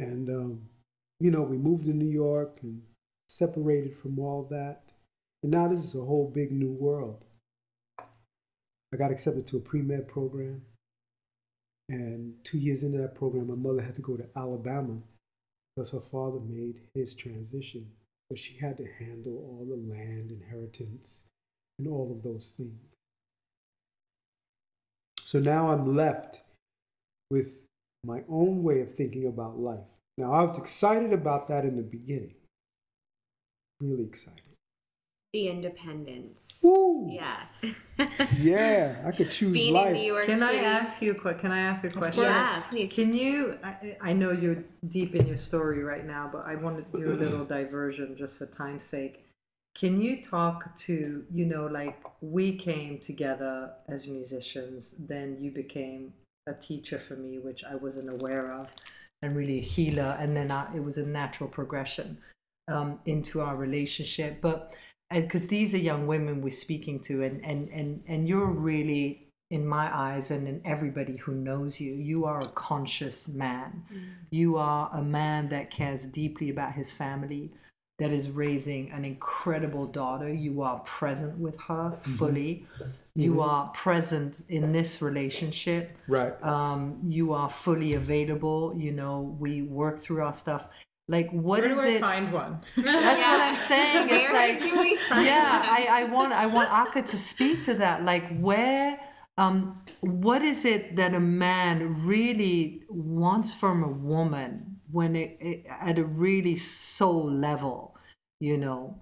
And, 0.00 0.28
um, 0.28 0.68
you 1.20 1.30
know, 1.30 1.42
we 1.42 1.56
moved 1.56 1.84
to 1.84 1.92
New 1.92 2.10
York 2.10 2.58
and 2.62 2.82
separated 3.28 3.96
from 3.96 4.18
all 4.18 4.48
that. 4.50 4.90
And 5.44 5.52
now 5.52 5.68
this 5.68 5.84
is 5.84 5.94
a 5.94 6.04
whole 6.04 6.28
big 6.28 6.50
new 6.50 6.72
world. 6.72 7.24
I 7.96 8.96
got 8.98 9.12
accepted 9.12 9.46
to 9.46 9.58
a 9.58 9.60
pre 9.60 9.82
med 9.82 10.08
program. 10.08 10.62
And 11.88 12.34
two 12.42 12.58
years 12.58 12.82
into 12.82 12.98
that 12.98 13.14
program, 13.14 13.46
my 13.46 13.54
mother 13.54 13.82
had 13.82 13.94
to 13.94 14.02
go 14.02 14.16
to 14.16 14.26
Alabama 14.34 14.98
because 15.76 15.92
her 15.92 16.00
father 16.00 16.40
made 16.40 16.80
his 16.92 17.14
transition. 17.14 17.86
But 18.28 18.38
she 18.38 18.56
had 18.56 18.78
to 18.78 18.88
handle 18.98 19.36
all 19.36 19.64
the 19.64 19.76
land 19.76 20.32
inheritance 20.32 21.26
and 21.78 21.86
all 21.86 22.10
of 22.10 22.24
those 22.24 22.52
things. 22.56 22.91
So 25.32 25.38
now 25.38 25.70
I'm 25.70 25.96
left 25.96 26.42
with 27.30 27.62
my 28.04 28.20
own 28.28 28.62
way 28.62 28.82
of 28.82 28.94
thinking 28.94 29.28
about 29.28 29.58
life. 29.58 29.80
Now, 30.18 30.30
I 30.30 30.44
was 30.44 30.58
excited 30.58 31.14
about 31.14 31.48
that 31.48 31.64
in 31.64 31.74
the 31.74 31.82
beginning. 31.82 32.34
Really 33.80 34.04
excited. 34.04 34.42
The 35.32 35.48
independence. 35.48 36.58
Woo! 36.62 37.08
Yeah. 37.10 37.44
Yeah, 38.36 39.02
I 39.06 39.12
could 39.12 39.30
choose 39.30 39.54
Being 39.54 39.72
life. 39.72 39.86
in 39.86 39.92
New 39.94 40.02
York 40.02 40.26
Can 40.26 40.42
I 40.42 40.56
ask 40.56 41.00
you 41.00 41.12
a 41.12 41.14
question? 41.14 41.40
Can 41.40 41.52
I 41.52 41.60
ask 41.60 41.82
a 41.84 41.88
question? 41.88 42.24
Yeah, 42.24 42.62
please. 42.68 42.92
Can 42.92 43.14
you? 43.14 43.56
I, 43.64 43.96
I 44.02 44.12
know 44.12 44.32
you're 44.32 44.62
deep 44.86 45.14
in 45.14 45.26
your 45.26 45.38
story 45.38 45.82
right 45.82 46.06
now, 46.06 46.28
but 46.30 46.44
I 46.44 46.56
wanted 46.56 46.92
to 46.92 46.98
do 46.98 47.06
a 47.06 47.16
little 47.16 47.46
diversion 47.46 48.18
just 48.18 48.36
for 48.36 48.44
time's 48.44 48.84
sake. 48.84 49.24
Can 49.74 50.00
you 50.00 50.22
talk 50.22 50.74
to 50.76 51.24
you 51.32 51.46
know 51.46 51.66
like 51.66 52.02
we 52.20 52.56
came 52.56 52.98
together 52.98 53.72
as 53.88 54.06
musicians, 54.06 55.06
then 55.08 55.38
you 55.40 55.50
became 55.50 56.12
a 56.46 56.54
teacher 56.54 56.98
for 56.98 57.16
me, 57.16 57.38
which 57.38 57.64
I 57.64 57.76
wasn't 57.76 58.10
aware 58.10 58.52
of, 58.52 58.72
and 59.22 59.36
really 59.36 59.58
a 59.58 59.62
healer, 59.62 60.16
and 60.20 60.36
then 60.36 60.50
I, 60.50 60.74
it 60.74 60.84
was 60.84 60.98
a 60.98 61.06
natural 61.06 61.48
progression 61.48 62.18
um, 62.68 63.00
into 63.06 63.40
our 63.40 63.56
relationship. 63.56 64.40
But 64.40 64.74
because 65.10 65.48
these 65.48 65.74
are 65.74 65.78
young 65.78 66.06
women 66.06 66.42
we're 66.42 66.50
speaking 66.50 67.00
to, 67.00 67.22
and 67.22 67.44
and 67.44 67.68
and 67.70 68.02
and 68.06 68.28
you're 68.28 68.50
really 68.50 69.28
in 69.50 69.66
my 69.66 69.94
eyes 69.94 70.30
and 70.30 70.48
in 70.48 70.62
everybody 70.64 71.16
who 71.16 71.32
knows 71.32 71.78
you, 71.78 71.92
you 71.92 72.24
are 72.24 72.40
a 72.40 72.48
conscious 72.48 73.28
man. 73.28 73.84
You 74.30 74.56
are 74.56 74.90
a 74.94 75.02
man 75.02 75.50
that 75.50 75.70
cares 75.70 76.06
deeply 76.06 76.48
about 76.48 76.72
his 76.72 76.90
family, 76.90 77.52
that 77.98 78.10
is 78.10 78.30
raising 78.30 78.90
an 78.90 79.04
incredible 79.04 79.86
daughter. 79.86 80.32
You 80.32 80.62
are 80.62 80.80
present 80.80 81.38
with 81.38 81.58
her 81.68 81.96
fully. 82.02 82.66
You 83.14 83.42
are 83.42 83.68
present 83.68 84.42
in 84.48 84.72
this 84.72 85.02
relationship. 85.02 85.98
Right. 86.08 86.42
Um, 86.42 86.98
you 87.04 87.32
are 87.34 87.50
fully 87.50 87.94
available. 87.94 88.74
You 88.76 88.92
know, 88.92 89.36
we 89.38 89.62
work 89.62 89.98
through 89.98 90.22
our 90.22 90.32
stuff. 90.32 90.66
Like, 91.08 91.30
what 91.30 91.60
Where 91.60 91.70
is 91.70 91.78
do 91.78 91.84
I 91.84 91.88
it? 91.90 92.00
find 92.00 92.32
one? 92.32 92.58
That's 92.76 93.22
what 93.22 93.40
I'm 93.40 93.56
saying. 93.56 94.08
It's 94.08 94.32
Where 94.32 94.48
like, 94.48 94.62
do 94.62 94.80
we 94.80 94.96
find 94.96 95.26
yeah. 95.26 95.62
I, 95.62 95.88
I 95.90 96.04
want 96.04 96.32
I 96.32 96.46
want 96.46 96.70
Aka 96.70 97.02
to 97.02 97.16
speak 97.18 97.64
to 97.64 97.74
that. 97.74 98.04
Like, 98.04 98.38
where, 98.38 98.98
um, 99.36 99.82
what 100.00 100.42
is 100.42 100.64
it 100.64 100.96
that 100.96 101.12
a 101.12 101.20
man 101.20 102.06
really 102.06 102.84
wants 102.88 103.52
from 103.52 103.82
a 103.82 103.88
woman 103.88 104.71
when 104.92 105.16
it, 105.16 105.38
it 105.40 105.66
at 105.68 105.98
a 105.98 106.04
really 106.04 106.54
soul 106.56 107.28
level, 107.30 107.96
you 108.40 108.56
know? 108.58 109.00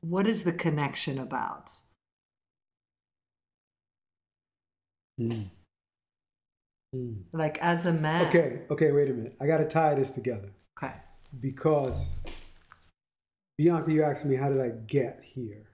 What 0.00 0.26
is 0.26 0.44
the 0.44 0.52
connection 0.52 1.18
about? 1.18 1.70
Mm. 5.20 5.50
Mm. 6.94 7.22
Like, 7.32 7.58
as 7.58 7.86
a 7.86 7.92
man. 7.92 8.26
Okay, 8.26 8.62
okay, 8.70 8.92
wait 8.92 9.10
a 9.10 9.12
minute. 9.12 9.36
I 9.40 9.46
got 9.46 9.58
to 9.58 9.66
tie 9.66 9.94
this 9.94 10.10
together 10.10 10.50
Okay. 10.82 10.94
because 11.40 12.20
Bianca, 13.58 13.92
you 13.92 14.02
asked 14.02 14.24
me 14.24 14.36
how 14.36 14.48
did 14.48 14.60
I 14.60 14.70
get 14.70 15.22
here, 15.24 15.66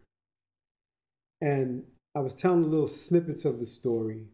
and 1.41 1.85
I 2.15 2.21
was 2.21 2.35
telling 2.35 2.71
little 2.71 2.87
snippets 2.87 3.45
of 3.45 3.59
the 3.59 3.67
story 3.67 4.27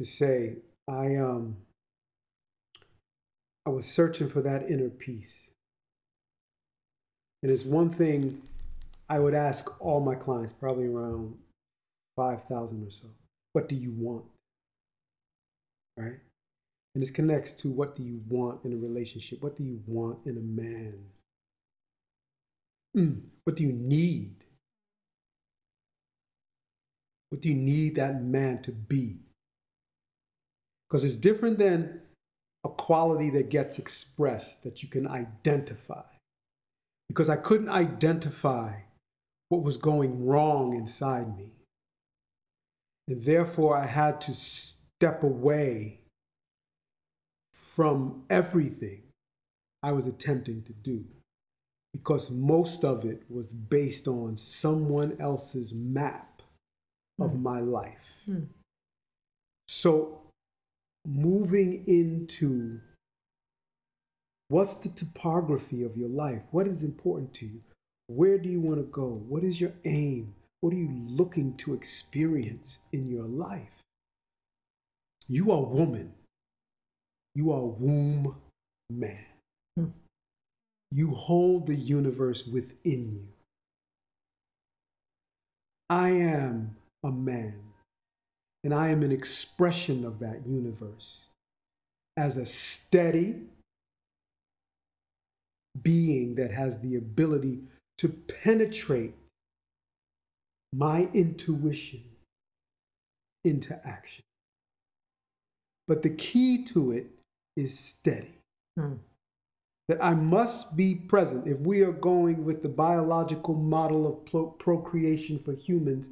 to 0.00 0.06
say 0.06 0.56
I 0.88 1.16
um 1.16 1.56
I 3.66 3.70
was 3.70 3.84
searching 3.84 4.28
for 4.28 4.40
that 4.42 4.70
inner 4.70 4.88
peace, 4.88 5.50
And 7.42 7.50
it's 7.50 7.64
one 7.64 7.90
thing 7.90 8.40
I 9.08 9.18
would 9.18 9.34
ask 9.34 9.68
all 9.80 10.00
my 10.00 10.14
clients, 10.14 10.52
probably 10.52 10.86
around 10.86 11.36
5,000 12.14 12.86
or 12.86 12.90
so. 12.90 13.08
What 13.52 13.68
do 13.68 13.74
you 13.74 13.90
want? 13.90 14.24
Right? 15.96 16.18
And 16.94 17.02
this 17.02 17.10
connects 17.10 17.52
to 17.54 17.68
what 17.68 17.96
do 17.96 18.02
you 18.02 18.22
want 18.28 18.64
in 18.64 18.72
a 18.72 18.76
relationship? 18.76 19.42
What 19.42 19.56
do 19.56 19.64
you 19.64 19.82
want 19.86 20.18
in 20.26 20.36
a 20.36 20.40
man? 20.40 20.94
Mm, 22.96 23.20
what 23.44 23.56
do 23.56 23.64
you 23.64 23.72
need? 23.72 24.32
What 27.30 27.42
do 27.42 27.48
you 27.48 27.56
need 27.56 27.96
that 27.96 28.22
man 28.22 28.62
to 28.62 28.72
be? 28.72 29.18
Because 30.88 31.04
it's 31.04 31.16
different 31.16 31.58
than 31.58 32.00
a 32.66 32.68
quality 32.68 33.30
that 33.30 33.48
gets 33.48 33.78
expressed 33.78 34.64
that 34.64 34.82
you 34.82 34.88
can 34.88 35.06
identify. 35.06 36.02
Because 37.08 37.28
I 37.28 37.36
couldn't 37.36 37.68
identify 37.68 38.80
what 39.48 39.62
was 39.62 39.76
going 39.76 40.26
wrong 40.26 40.74
inside 40.74 41.38
me. 41.38 41.52
And 43.06 43.22
therefore, 43.22 43.76
I 43.76 43.86
had 43.86 44.20
to 44.22 44.34
step 44.34 45.22
away 45.22 46.00
from 47.54 48.24
everything 48.28 49.02
I 49.84 49.92
was 49.92 50.08
attempting 50.08 50.62
to 50.64 50.72
do 50.72 51.04
because 51.92 52.30
most 52.30 52.84
of 52.84 53.04
it 53.04 53.22
was 53.30 53.52
based 53.52 54.08
on 54.08 54.36
someone 54.36 55.16
else's 55.20 55.72
map 55.72 56.42
of 57.20 57.30
mm. 57.30 57.42
my 57.42 57.60
life. 57.60 58.14
Mm. 58.28 58.48
So, 59.68 60.25
moving 61.06 61.84
into 61.86 62.80
what's 64.48 64.76
the 64.76 64.88
topography 64.90 65.82
of 65.82 65.96
your 65.96 66.08
life? 66.08 66.42
What 66.50 66.66
is 66.66 66.82
important 66.82 67.32
to 67.34 67.46
you? 67.46 67.60
Where 68.08 68.38
do 68.38 68.48
you 68.48 68.60
want 68.60 68.78
to 68.78 68.84
go? 68.84 69.22
What 69.28 69.42
is 69.42 69.60
your 69.60 69.72
aim? 69.84 70.34
What 70.60 70.72
are 70.72 70.78
you 70.78 70.90
looking 71.08 71.56
to 71.58 71.74
experience 71.74 72.78
in 72.92 73.08
your 73.08 73.24
life? 73.24 73.82
You 75.28 75.50
are 75.52 75.62
woman. 75.62 76.12
You 77.34 77.52
are 77.52 77.64
womb 77.64 78.36
man. 78.90 79.24
Hmm. 79.76 79.86
You 80.90 81.10
hold 81.10 81.66
the 81.66 81.74
universe 81.74 82.46
within 82.46 83.10
you. 83.10 83.28
I 85.90 86.10
am 86.10 86.76
a 87.04 87.10
man, 87.10 87.65
and 88.64 88.74
I 88.74 88.88
am 88.88 89.02
an 89.02 89.12
expression 89.12 90.04
of 90.04 90.18
that 90.20 90.46
universe 90.46 91.28
as 92.16 92.36
a 92.36 92.46
steady 92.46 93.42
being 95.82 96.34
that 96.36 96.50
has 96.50 96.80
the 96.80 96.96
ability 96.96 97.60
to 97.98 98.08
penetrate 98.08 99.14
my 100.72 101.08
intuition 101.12 102.02
into 103.44 103.78
action. 103.86 104.24
But 105.86 106.02
the 106.02 106.10
key 106.10 106.64
to 106.64 106.92
it 106.92 107.06
is 107.56 107.78
steady. 107.78 108.34
Hmm. 108.76 108.94
That 109.88 110.04
I 110.04 110.14
must 110.14 110.76
be 110.76 110.96
present. 110.96 111.46
If 111.46 111.60
we 111.60 111.82
are 111.82 111.92
going 111.92 112.44
with 112.44 112.62
the 112.62 112.68
biological 112.68 113.54
model 113.54 114.06
of 114.06 114.26
pro- 114.26 114.46
procreation 114.46 115.38
for 115.38 115.54
humans, 115.54 116.10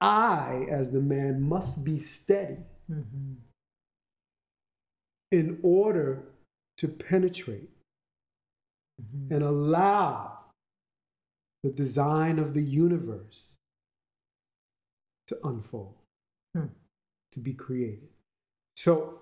I, 0.00 0.66
as 0.70 0.90
the 0.90 1.00
man, 1.00 1.40
must 1.42 1.84
be 1.84 1.98
steady 1.98 2.58
mm-hmm. 2.90 3.34
in 5.32 5.58
order 5.62 6.22
to 6.78 6.88
penetrate 6.88 7.70
mm-hmm. 9.00 9.32
and 9.34 9.42
allow 9.42 10.38
the 11.62 11.70
design 11.70 12.38
of 12.38 12.52
the 12.54 12.62
universe 12.62 13.56
to 15.26 15.38
unfold, 15.44 15.94
hmm. 16.54 16.66
to 17.32 17.40
be 17.40 17.52
created. 17.52 18.08
So, 18.76 19.20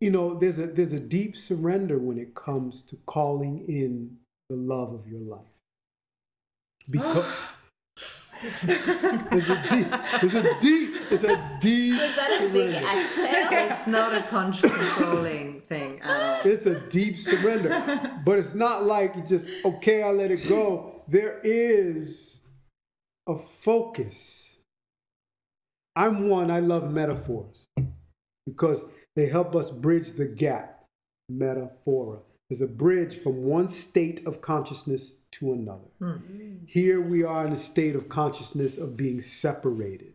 you 0.00 0.10
know, 0.10 0.34
there's 0.34 0.58
a 0.58 0.66
there's 0.66 0.92
a 0.92 1.00
deep 1.00 1.36
surrender 1.36 1.98
when 1.98 2.18
it 2.18 2.34
comes 2.34 2.82
to 2.82 2.96
calling 3.06 3.64
in 3.68 4.18
the 4.50 4.56
love 4.56 4.92
of 4.92 5.06
your 5.06 5.20
life. 5.20 5.40
Because 6.90 7.24
there's 8.40 9.50
a 9.50 9.62
deep, 9.70 9.86
there's 10.20 10.34
a 10.34 10.60
deep, 10.60 10.94
it's 11.10 11.24
a 11.24 11.58
deep. 11.60 12.00
Was 12.00 12.16
that 12.16 12.46
a 12.48 12.52
big 12.52 12.70
exhale? 12.70 13.70
It's 13.70 13.86
not 13.86 14.14
a 14.14 14.22
controlling 14.22 15.60
thing 15.62 16.00
at 16.02 16.44
all. 16.44 16.50
It's 16.50 16.66
a 16.66 16.80
deep 16.88 17.18
surrender, 17.18 18.20
but 18.24 18.38
it's 18.38 18.54
not 18.54 18.84
like 18.84 19.26
just 19.26 19.48
okay, 19.64 20.02
I 20.02 20.10
let 20.10 20.30
it 20.30 20.48
go. 20.48 21.02
There 21.08 21.40
is 21.42 22.48
a 23.26 23.36
focus 23.36 24.50
I'm 25.96 26.28
one, 26.28 26.50
I 26.50 26.60
love 26.60 26.90
metaphors 26.90 27.66
because 28.46 28.84
they 29.16 29.26
help 29.26 29.56
us 29.56 29.70
bridge 29.70 30.12
the 30.12 30.26
gap. 30.26 30.84
Metaphora. 31.28 32.20
There's 32.50 32.60
a 32.60 32.66
bridge 32.66 33.16
from 33.16 33.44
one 33.44 33.68
state 33.68 34.26
of 34.26 34.42
consciousness 34.42 35.18
to 35.32 35.52
another. 35.52 35.86
Mm. 36.02 36.68
Here 36.68 37.00
we 37.00 37.22
are 37.22 37.46
in 37.46 37.52
a 37.52 37.56
state 37.56 37.94
of 37.94 38.08
consciousness 38.08 38.76
of 38.76 38.96
being 38.96 39.20
separated. 39.20 40.14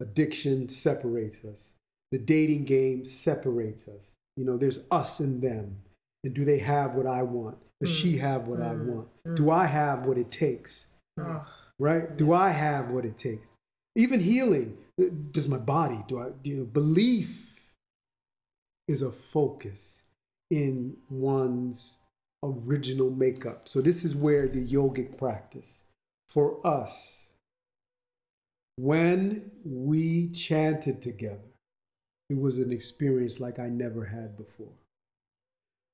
Addiction 0.00 0.68
separates 0.68 1.44
us. 1.44 1.74
The 2.10 2.18
dating 2.18 2.64
game 2.64 3.04
separates 3.04 3.86
us. 3.86 4.16
You 4.36 4.44
know, 4.44 4.56
there's 4.56 4.84
us 4.90 5.20
and 5.20 5.40
them. 5.40 5.76
And 6.24 6.34
do 6.34 6.44
they 6.44 6.58
have 6.58 6.94
what 6.94 7.06
I 7.06 7.22
want? 7.22 7.56
Does 7.80 7.90
mm. 7.90 8.02
she 8.02 8.16
have 8.16 8.48
what 8.48 8.58
mm. 8.58 8.68
I 8.68 8.74
want? 8.74 9.08
Do 9.36 9.44
hmm. 9.44 9.50
I 9.50 9.66
have 9.66 10.06
what 10.06 10.18
it 10.18 10.32
takes? 10.32 10.92
Right? 11.78 12.16
Do 12.16 12.32
I 12.32 12.50
have 12.50 12.90
what 12.90 13.04
it 13.04 13.16
takes? 13.16 13.52
Even 13.94 14.18
healing. 14.18 14.76
Does 15.30 15.46
my 15.46 15.58
body, 15.58 16.02
do 16.08 16.18
I, 16.18 16.30
do 16.42 16.64
belief 16.64 17.68
is 18.88 19.02
a 19.02 19.12
focus 19.12 20.05
in 20.50 20.96
one's 21.10 21.98
original 22.42 23.10
makeup. 23.10 23.68
So 23.68 23.80
this 23.80 24.04
is 24.04 24.14
where 24.14 24.46
the 24.48 24.64
yogic 24.64 25.18
practice 25.18 25.86
for 26.28 26.64
us, 26.66 27.30
when 28.76 29.50
we 29.64 30.28
chanted 30.28 31.00
together, 31.00 31.54
it 32.28 32.38
was 32.38 32.58
an 32.58 32.72
experience 32.72 33.40
like 33.40 33.58
I 33.58 33.68
never 33.68 34.04
had 34.04 34.36
before. 34.36 34.74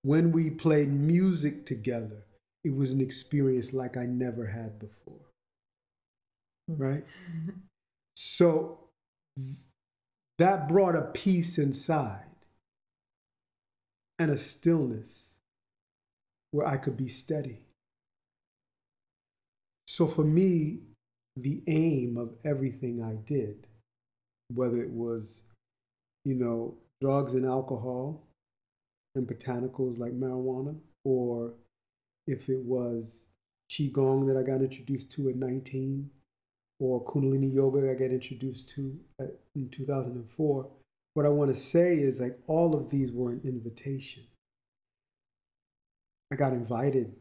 When 0.02 0.32
we 0.32 0.50
played 0.50 0.88
music 0.88 1.66
together, 1.66 2.24
it 2.64 2.74
was 2.74 2.92
an 2.92 3.00
experience 3.00 3.72
like 3.72 3.96
I 3.96 4.06
never 4.06 4.46
had 4.46 4.78
before. 4.78 5.30
Hmm. 6.68 6.82
Right? 6.82 7.04
So 8.14 8.78
that 10.38 10.68
brought 10.68 10.94
a 10.94 11.02
peace 11.02 11.58
inside 11.58 12.31
and 14.18 14.30
a 14.30 14.36
stillness 14.36 15.38
where 16.50 16.66
I 16.66 16.76
could 16.76 16.96
be 16.96 17.08
steady. 17.08 17.60
So 19.86 20.06
for 20.06 20.24
me, 20.24 20.80
the 21.36 21.62
aim 21.66 22.16
of 22.16 22.34
everything 22.44 23.02
I 23.02 23.14
did, 23.26 23.66
whether 24.48 24.82
it 24.82 24.90
was, 24.90 25.44
you 26.24 26.34
know, 26.34 26.76
drugs 27.00 27.34
and 27.34 27.46
alcohol 27.46 28.22
and 29.14 29.26
botanicals 29.26 29.98
like 29.98 30.12
marijuana, 30.12 30.76
or 31.04 31.54
if 32.26 32.48
it 32.48 32.60
was 32.64 33.26
Qigong 33.70 34.26
that 34.28 34.36
I 34.36 34.42
got 34.42 34.60
introduced 34.60 35.10
to 35.12 35.30
at 35.30 35.36
19, 35.36 36.10
or 36.80 37.04
Kundalini 37.04 37.54
Yoga 37.54 37.90
I 37.90 37.94
got 37.94 38.10
introduced 38.10 38.68
to 38.70 38.98
uh, 39.20 39.26
in 39.54 39.68
2004. 39.68 40.70
What 41.14 41.26
I 41.26 41.30
want 41.30 41.50
to 41.50 41.56
say 41.56 41.96
is 41.96 42.20
like 42.20 42.38
all 42.46 42.74
of 42.74 42.90
these 42.90 43.12
were 43.12 43.32
an 43.32 43.42
invitation. 43.44 44.24
I 46.32 46.36
got 46.36 46.52
invited, 46.52 47.14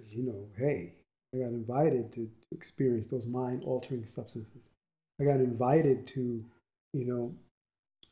as 0.00 0.14
you 0.14 0.22
know, 0.22 0.48
hey, 0.56 0.94
I 1.34 1.38
got 1.38 1.48
invited 1.48 2.12
to, 2.12 2.30
experience 2.54 3.06
those 3.06 3.26
mind 3.26 3.64
altering 3.64 4.04
substances. 4.04 4.70
I 5.20 5.24
got 5.24 5.36
invited 5.36 6.06
to, 6.08 6.44
you 6.92 7.04
know, 7.06 7.34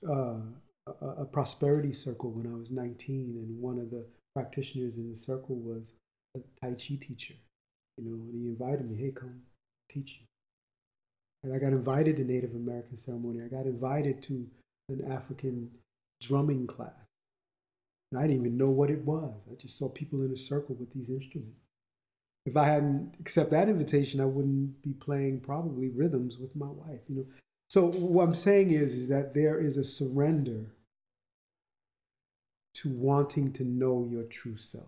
uh, 0.09 0.93
a, 1.03 1.23
a, 1.23 1.25
prosperity 1.27 1.93
circle 1.93 2.31
when 2.31 2.51
I 2.51 2.57
was 2.57 2.71
19, 2.71 3.37
and 3.37 3.61
one 3.61 3.79
of 3.79 3.91
the 3.91 4.07
practitioners 4.35 4.97
in 4.97 5.11
the 5.11 5.17
circle 5.17 5.57
was 5.57 5.95
a 6.35 6.41
Tai 6.61 6.73
Chi 6.73 6.97
teacher, 7.01 7.35
you 7.99 8.05
know, 8.05 8.15
and 8.15 8.35
he 8.35 8.49
invited 8.49 8.91
me, 8.91 8.97
hey, 8.97 9.11
come 9.11 9.43
teach 9.91 10.21
you. 10.21 10.27
And 11.43 11.55
I 11.55 11.59
got 11.59 11.73
invited 11.73 12.17
to 12.17 12.25
Native 12.25 12.55
American 12.55 12.97
ceremony. 12.97 13.43
I 13.45 13.49
got 13.49 13.67
invited 13.67 14.23
to 14.23 14.47
an 14.91 15.13
African 15.13 15.71
drumming 16.23 16.67
class. 16.67 16.93
And 18.13 18.21
I 18.21 18.27
didn't 18.27 18.41
even 18.41 18.59
know 18.59 18.71
what 18.71 18.91
it 18.91 19.05
was. 19.05 19.35
I 19.51 19.57
just 19.57 19.79
saw 19.79 19.89
people 19.89 20.23
in 20.25 20.33
a 20.33 20.37
circle 20.37 20.77
with 20.77 20.93
these 20.93 21.11
instruments. 21.11 21.61
If 22.47 22.57
I 22.57 22.67
hadn't 22.67 23.17
accepted 23.21 23.53
that 23.53 23.69
invitation, 23.69 24.21
I 24.21 24.27
wouldn't 24.27 24.83
be 24.83 24.93
playing 24.93 25.41
probably 25.41 25.89
rhythms 25.91 26.39
with 26.39 26.57
my 26.57 26.69
wife. 26.69 27.01
You 27.09 27.17
know. 27.17 27.27
So 27.69 27.93
what 27.93 28.25
I'm 28.25 28.35
saying 28.35 28.73
is, 28.73 28.95
is 28.95 29.09
that 29.09 29.35
there 29.35 29.61
is 29.61 29.77
a 29.77 29.85
surrender 29.85 30.75
to 32.75 32.91
wanting 32.91 33.53
to 33.55 33.65
know 33.65 34.09
your 34.11 34.25
true 34.25 34.57
self. 34.57 34.87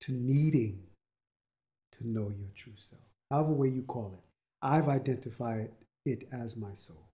to 0.00 0.12
needing 0.12 0.82
to 1.92 2.06
know 2.06 2.30
your 2.30 2.50
true 2.56 2.72
self. 2.76 3.02
However 3.30 3.52
way 3.52 3.68
you 3.68 3.82
call 3.82 4.12
it. 4.14 4.24
I've 4.62 4.88
identified 4.88 5.70
it 6.06 6.28
as 6.32 6.56
my 6.56 6.74
soul. 6.74 7.08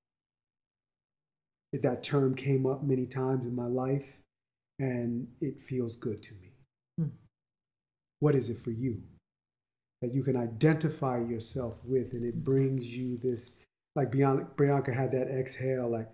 That 1.73 2.03
term 2.03 2.35
came 2.35 2.67
up 2.67 2.83
many 2.83 3.07
times 3.07 3.47
in 3.47 3.55
my 3.55 3.67
life 3.67 4.19
and 4.79 5.29
it 5.41 5.61
feels 5.61 5.97
good 5.97 6.23
to 6.23 6.35
me. 6.35 6.53
Hmm. 6.97 7.09
What 8.21 8.35
is 8.35 8.49
it 8.49 8.59
for 8.59 8.71
you? 8.71 9.03
That 10.01 10.15
you 10.15 10.23
can 10.23 10.37
identify 10.37 11.19
yourself 11.19 11.75
with 11.85 12.13
and 12.13 12.25
it 12.25 12.45
brings 12.45 12.87
you 12.97 13.19
this, 13.19 13.53
like 13.97 14.13
Bianca 14.13 14.93
had 14.93 15.13
that 15.13 15.29
exhale, 15.29 15.91
like, 15.91 16.09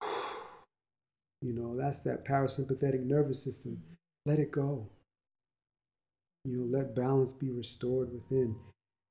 you 1.42 1.52
know, 1.52 1.76
that's 1.76 2.00
that 2.00 2.24
parasympathetic 2.24 3.04
nervous 3.04 3.42
system. 3.42 3.82
Let 4.24 4.38
it 4.38 4.52
go. 4.52 4.88
You 6.44 6.56
know, 6.56 6.78
let 6.78 6.94
balance 6.94 7.32
be 7.32 7.50
restored 7.50 8.12
within. 8.12 8.56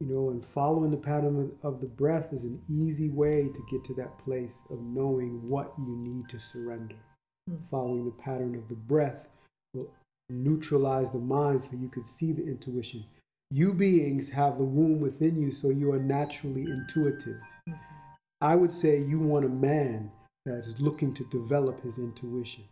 You 0.03 0.13
know, 0.13 0.29
and 0.31 0.43
following 0.43 0.91
the 0.91 0.97
pattern 0.97 1.53
of 1.63 1.79
the 1.79 1.87
breath 1.87 2.33
is 2.33 2.43
an 2.43 2.61
easy 2.69 3.09
way 3.09 3.47
to 3.53 3.65
get 3.71 3.85
to 3.85 3.93
that 3.93 4.17
place 4.17 4.63
of 4.69 4.81
knowing 4.81 5.47
what 5.47 5.71
you 5.77 5.95
need 5.95 6.27
to 6.27 6.41
surrender. 6.41 6.97
Mm-hmm. 7.49 7.63
Following 7.71 8.03
the 8.03 8.11
pattern 8.11 8.53
of 8.55 8.67
the 8.67 8.75
breath 8.75 9.29
will 9.73 9.89
neutralize 10.29 11.11
the 11.11 11.19
mind 11.19 11.63
so 11.63 11.77
you 11.77 11.87
can 11.87 12.03
see 12.03 12.33
the 12.33 12.45
intuition. 12.45 13.05
You 13.49 13.73
beings 13.73 14.29
have 14.31 14.57
the 14.57 14.65
womb 14.65 14.99
within 14.99 15.41
you, 15.41 15.51
so 15.51 15.69
you 15.69 15.93
are 15.93 15.99
naturally 15.99 16.63
intuitive. 16.63 17.39
Mm-hmm. 17.69 17.73
I 18.41 18.57
would 18.57 18.71
say 18.71 18.99
you 18.99 19.19
want 19.19 19.45
a 19.45 19.49
man 19.49 20.11
that 20.45 20.57
is 20.57 20.81
looking 20.81 21.13
to 21.13 21.23
develop 21.31 21.81
his 21.81 21.97
intuition. 21.97 22.65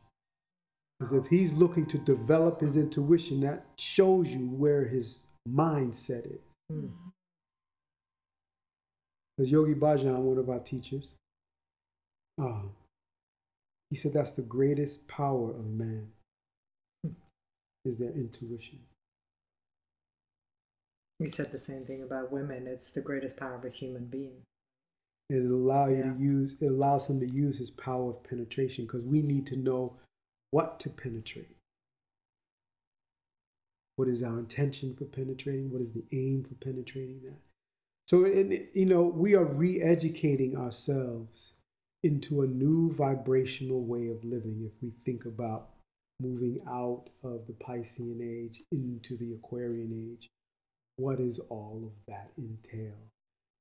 Because 0.99 1.13
if 1.13 1.27
he's 1.27 1.53
looking 1.53 1.85
to 1.85 1.97
develop 1.97 2.59
his 2.59 2.75
intuition, 2.75 3.39
that 3.39 3.67
shows 3.79 4.35
you 4.35 4.49
where 4.49 4.83
his 4.83 5.29
mindset 5.49 6.25
is. 6.25 6.41
Mm. 6.69 6.91
Because 9.37 9.51
Yogi 9.51 9.73
Bhajan, 9.73 10.15
one 10.17 10.37
of 10.37 10.49
our 10.49 10.59
teachers, 10.59 11.11
uh, 12.41 12.63
he 13.89 13.95
said 13.95 14.13
that's 14.13 14.31
the 14.31 14.41
greatest 14.41 15.07
power 15.07 15.51
of 15.51 15.65
man 15.65 16.07
is 17.83 17.97
their 17.97 18.11
intuition. 18.11 18.79
He 21.19 21.27
said 21.27 21.51
the 21.51 21.57
same 21.57 21.85
thing 21.85 22.01
about 22.01 22.31
women. 22.31 22.67
It's 22.67 22.91
the 22.91 23.01
greatest 23.01 23.37
power 23.37 23.55
of 23.55 23.65
a 23.65 23.69
human 23.69 24.05
being. 24.05 24.41
It 25.29 25.45
allow 25.45 25.87
you 25.87 25.97
yeah. 25.97 26.13
to 26.13 26.19
use. 26.19 26.61
It 26.61 26.67
allows 26.67 27.09
him 27.09 27.19
to 27.19 27.27
use 27.27 27.57
his 27.57 27.69
power 27.69 28.09
of 28.09 28.23
penetration 28.23 28.85
because 28.85 29.05
we 29.05 29.21
need 29.21 29.45
to 29.47 29.55
know 29.55 29.93
what 30.51 30.79
to 30.81 30.89
penetrate. 30.89 31.55
What 33.95 34.07
is 34.07 34.23
our 34.23 34.39
intention 34.39 34.95
for 34.95 35.05
penetrating? 35.05 35.71
What 35.71 35.81
is 35.81 35.91
the 35.91 36.03
aim 36.11 36.43
for 36.43 36.55
penetrating 36.55 37.21
that? 37.23 37.39
So, 38.11 38.25
you 38.25 38.85
know, 38.87 39.03
we 39.03 39.35
are 39.35 39.45
re 39.45 39.81
educating 39.81 40.57
ourselves 40.57 41.53
into 42.03 42.41
a 42.41 42.45
new 42.45 42.91
vibrational 42.91 43.85
way 43.85 44.09
of 44.09 44.25
living 44.25 44.69
if 44.69 44.73
we 44.81 44.89
think 44.89 45.23
about 45.23 45.69
moving 46.19 46.59
out 46.67 47.05
of 47.23 47.47
the 47.47 47.53
Piscean 47.53 48.19
age 48.21 48.63
into 48.69 49.15
the 49.15 49.31
Aquarian 49.31 50.11
age. 50.11 50.27
What 50.97 51.19
does 51.19 51.39
all 51.47 51.83
of 51.85 52.05
that 52.09 52.31
entail? 52.37 52.97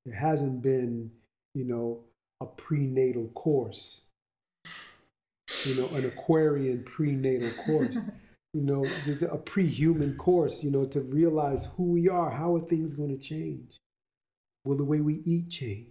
There 0.04 0.16
hasn't 0.16 0.62
been, 0.62 1.12
you 1.54 1.62
know, 1.62 2.00
a 2.40 2.46
prenatal 2.46 3.28
course 3.28 4.02
you 5.64 5.76
know, 5.76 5.88
an 5.94 6.06
Aquarian 6.06 6.82
prenatal 6.82 7.50
course, 7.66 7.98
you 8.52 8.62
know, 8.62 8.84
just 9.04 9.22
a 9.22 9.36
pre-human 9.36 10.16
course, 10.16 10.64
you 10.64 10.72
know, 10.72 10.86
to 10.86 11.02
realize 11.02 11.68
who 11.76 11.84
we 11.84 12.08
are. 12.08 12.30
How 12.30 12.56
are 12.56 12.60
things 12.60 12.94
going 12.94 13.16
to 13.16 13.22
change? 13.22 13.78
Will 14.64 14.76
the 14.76 14.84
way 14.84 15.00
we 15.00 15.22
eat 15.24 15.50
change? 15.50 15.88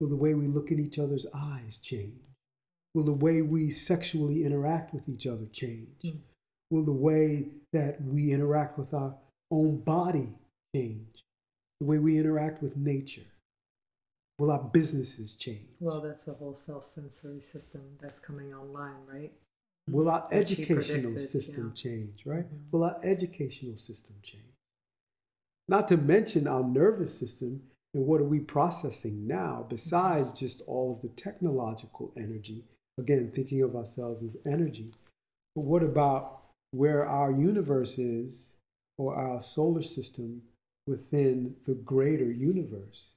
Will 0.00 0.08
the 0.08 0.16
way 0.16 0.34
we 0.34 0.46
look 0.46 0.70
in 0.70 0.80
each 0.80 0.98
other's 0.98 1.26
eyes 1.34 1.78
change? 1.78 2.20
Will 2.94 3.04
the 3.04 3.12
way 3.12 3.42
we 3.42 3.70
sexually 3.70 4.44
interact 4.44 4.92
with 4.92 5.08
each 5.08 5.26
other 5.26 5.46
change? 5.52 5.88
Mm. 6.04 6.18
Will 6.70 6.84
the 6.84 6.92
way 6.92 7.46
that 7.72 8.02
we 8.02 8.32
interact 8.32 8.78
with 8.78 8.94
our 8.94 9.14
own 9.50 9.78
body 9.78 10.28
change? 10.74 11.22
The 11.80 11.86
way 11.86 11.98
we 11.98 12.18
interact 12.18 12.62
with 12.62 12.76
nature? 12.76 13.26
Will 14.38 14.50
our 14.50 14.62
businesses 14.72 15.34
change? 15.34 15.74
Well, 15.78 16.00
that's 16.00 16.24
the 16.24 16.32
whole 16.32 16.54
self 16.54 16.84
sensory 16.84 17.40
system 17.40 17.82
that's 18.00 18.18
coming 18.18 18.52
online, 18.52 19.06
right? 19.06 19.32
Will 19.88 20.08
our 20.08 20.26
educational 20.32 21.18
system 21.18 21.72
yeah. 21.74 21.82
change, 21.82 22.22
right? 22.24 22.44
Mm-hmm. 22.44 22.70
Will 22.72 22.84
our 22.84 22.98
educational 23.04 23.76
system 23.76 24.16
change? 24.22 24.42
Not 25.68 25.88
to 25.88 25.96
mention 25.96 26.46
our 26.46 26.62
nervous 26.62 27.16
system 27.16 27.62
and 27.94 28.06
what 28.06 28.20
are 28.20 28.24
we 28.24 28.40
processing 28.40 29.26
now 29.26 29.64
besides 29.68 30.32
just 30.32 30.62
all 30.66 30.92
of 30.92 31.02
the 31.02 31.14
technological 31.16 32.12
energy? 32.16 32.64
Again, 32.98 33.30
thinking 33.30 33.62
of 33.62 33.76
ourselves 33.76 34.22
as 34.22 34.36
energy. 34.44 34.92
But 35.54 35.64
what 35.64 35.84
about 35.84 36.42
where 36.72 37.06
our 37.06 37.30
universe 37.30 37.98
is 37.98 38.56
or 38.98 39.14
our 39.14 39.40
solar 39.40 39.82
system 39.82 40.42
within 40.88 41.54
the 41.66 41.74
greater 41.74 42.30
universe? 42.30 43.12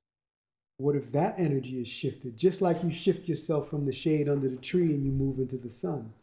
What 0.77 0.95
if 0.95 1.11
that 1.11 1.39
energy 1.39 1.81
is 1.81 1.87
shifted? 1.87 2.37
Just 2.37 2.61
like 2.61 2.83
you 2.83 2.91
shift 2.91 3.27
yourself 3.27 3.67
from 3.67 3.85
the 3.85 3.91
shade 3.91 4.29
under 4.29 4.47
the 4.47 4.57
tree 4.57 4.93
and 4.93 5.03
you 5.03 5.11
move 5.11 5.39
into 5.39 5.57
the 5.57 5.71
sun. 5.71 6.13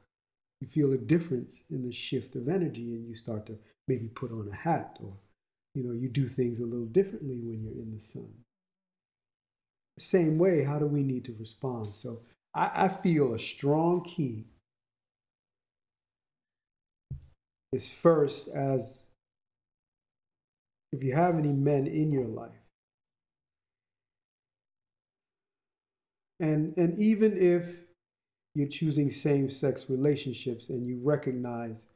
You 0.60 0.68
feel 0.68 0.92
a 0.92 0.98
difference 0.98 1.64
in 1.70 1.84
the 1.84 1.92
shift 1.92 2.36
of 2.36 2.48
energy 2.48 2.94
and 2.94 3.08
you 3.08 3.14
start 3.14 3.46
to 3.46 3.58
maybe 3.88 4.06
put 4.06 4.30
on 4.30 4.48
a 4.50 4.54
hat 4.54 4.96
or 5.02 5.14
you 5.74 5.82
know, 5.82 5.92
you 5.92 6.08
do 6.08 6.26
things 6.26 6.60
a 6.60 6.64
little 6.64 6.86
differently 6.86 7.40
when 7.40 7.62
you're 7.62 7.82
in 7.82 7.92
the 7.92 8.00
sun. 8.00 8.32
Same 9.98 10.38
way, 10.38 10.64
how 10.64 10.78
do 10.78 10.86
we 10.86 11.02
need 11.02 11.24
to 11.26 11.36
respond? 11.38 11.94
So 11.94 12.20
I, 12.54 12.70
I 12.84 12.88
feel 12.88 13.34
a 13.34 13.38
strong 13.38 14.02
key 14.02 14.46
is 17.72 17.90
first 17.90 18.48
as 18.48 19.06
if 20.92 21.02
you 21.02 21.14
have 21.14 21.36
any 21.36 21.52
men 21.52 21.86
in 21.86 22.10
your 22.10 22.26
life 22.26 22.64
And, 26.40 26.74
and 26.76 26.98
even 26.98 27.36
if 27.36 27.84
you're 28.54 28.68
choosing 28.68 29.10
same 29.10 29.48
sex 29.48 29.88
relationships 29.88 30.68
and 30.68 30.86
you 30.86 31.00
recognize 31.02 31.88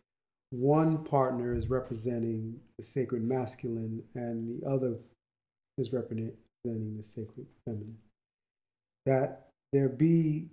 one 0.51 1.05
partner 1.05 1.55
is 1.55 1.69
representing 1.69 2.59
the 2.79 2.83
sacred 2.83 3.23
masculine 3.23 4.03
and 4.15 4.63
the 4.63 4.67
other 4.67 4.95
is 5.77 5.93
representing 5.93 6.33
the 6.65 7.03
sacred 7.03 7.47
feminine, 7.65 7.99
that 9.07 9.49
there 9.73 9.89
be 9.89 10.49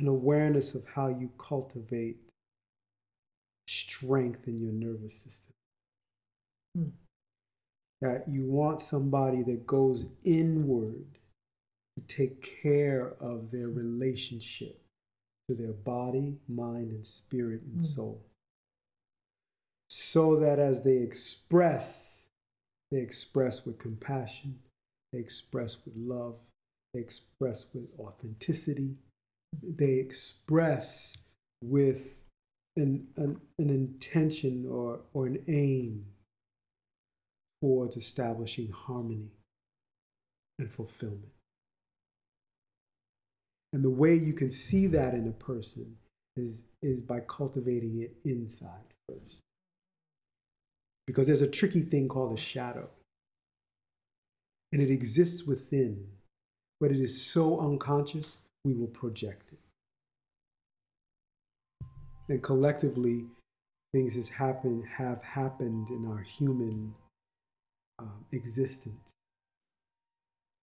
an 0.00 0.08
awareness 0.08 0.74
of 0.74 0.84
how 0.86 1.08
you 1.08 1.30
cultivate 1.38 2.16
strength 3.66 4.48
in 4.48 4.58
your 4.58 4.72
nervous 4.72 5.14
system. 5.14 5.52
Hmm. 6.76 6.88
That 8.00 8.24
you 8.28 8.44
want 8.44 8.80
somebody 8.80 9.42
that 9.44 9.66
goes 9.66 10.06
inward 10.24 11.06
to 11.96 12.16
take 12.16 12.60
care 12.62 13.14
of 13.20 13.50
their 13.50 13.68
relationship 13.68 14.82
to 15.48 15.54
their 15.54 15.72
body, 15.72 16.36
mind, 16.48 16.90
and 16.90 17.04
spirit 17.04 17.62
and 17.62 17.80
mm. 17.80 17.82
soul. 17.82 18.24
So 19.88 20.36
that 20.36 20.58
as 20.58 20.82
they 20.82 20.96
express, 20.96 22.28
they 22.90 22.98
express 22.98 23.66
with 23.66 23.78
compassion, 23.78 24.58
they 25.12 25.18
express 25.18 25.78
with 25.84 25.94
love, 25.96 26.36
they 26.94 27.00
express 27.00 27.66
with 27.74 27.88
authenticity, 27.98 28.96
they 29.62 29.94
express 29.94 31.14
with 31.62 32.24
an, 32.76 33.06
an, 33.16 33.40
an 33.58 33.70
intention 33.70 34.66
or, 34.68 35.00
or 35.12 35.26
an 35.26 35.42
aim 35.48 36.06
towards 37.60 37.96
establishing 37.96 38.70
harmony 38.70 39.30
and 40.58 40.72
fulfillment. 40.72 41.32
And 43.72 43.84
the 43.84 43.90
way 43.90 44.14
you 44.14 44.32
can 44.32 44.50
see 44.50 44.86
that 44.88 45.14
in 45.14 45.26
a 45.28 45.32
person 45.32 45.96
is, 46.36 46.64
is 46.82 47.00
by 47.00 47.20
cultivating 47.20 48.02
it 48.02 48.14
inside 48.24 48.94
first. 49.08 49.40
Because 51.06 51.26
there's 51.26 51.40
a 51.40 51.48
tricky 51.48 51.82
thing 51.82 52.08
called 52.08 52.36
a 52.36 52.40
shadow. 52.40 52.88
And 54.72 54.80
it 54.80 54.90
exists 54.90 55.46
within, 55.46 56.06
but 56.80 56.90
it 56.90 57.00
is 57.00 57.24
so 57.24 57.60
unconscious, 57.60 58.38
we 58.64 58.72
will 58.72 58.86
project 58.86 59.52
it. 59.52 59.58
And 62.28 62.42
collectively, 62.42 63.26
things 63.92 64.14
has 64.14 64.30
happened, 64.30 64.84
have 64.96 65.22
happened 65.22 65.90
in 65.90 66.06
our 66.10 66.20
human 66.20 66.94
um, 67.98 68.24
existence. 68.32 69.10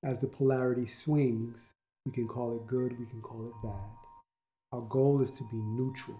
As 0.04 0.19
the 0.19 0.28
polarity 0.28 0.86
swings, 0.86 1.72
we 2.06 2.12
can 2.12 2.28
call 2.28 2.56
it 2.56 2.65
good, 2.65 2.98
we 2.98 3.06
can 3.06 3.22
call 3.22 3.45
it 3.45 3.54
bad. 3.62 3.91
Our 4.72 4.82
goal 4.82 5.22
is 5.22 5.32
to 5.32 5.43
be 5.43 5.58
neutral. 5.58 6.19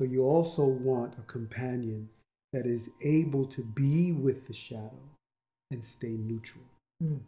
So 0.00 0.06
you 0.06 0.24
also 0.24 0.64
want 0.64 1.18
a 1.18 1.22
companion 1.22 2.08
that 2.52 2.64
is 2.64 2.92
able 3.02 3.44
to 3.46 3.62
be 3.62 4.12
with 4.12 4.46
the 4.46 4.54
shadow 4.54 5.02
and 5.70 5.84
stay 5.84 6.16
neutral. 6.16 6.64
Mm. 7.02 7.20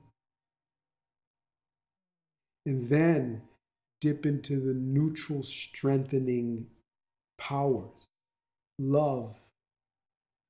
And 2.66 2.88
then 2.88 3.42
dip 4.00 4.26
into 4.26 4.61
the 4.61 4.74
neutral, 4.74 5.42
strengthening 5.42 6.66
powers. 7.38 8.08
Love 8.78 9.37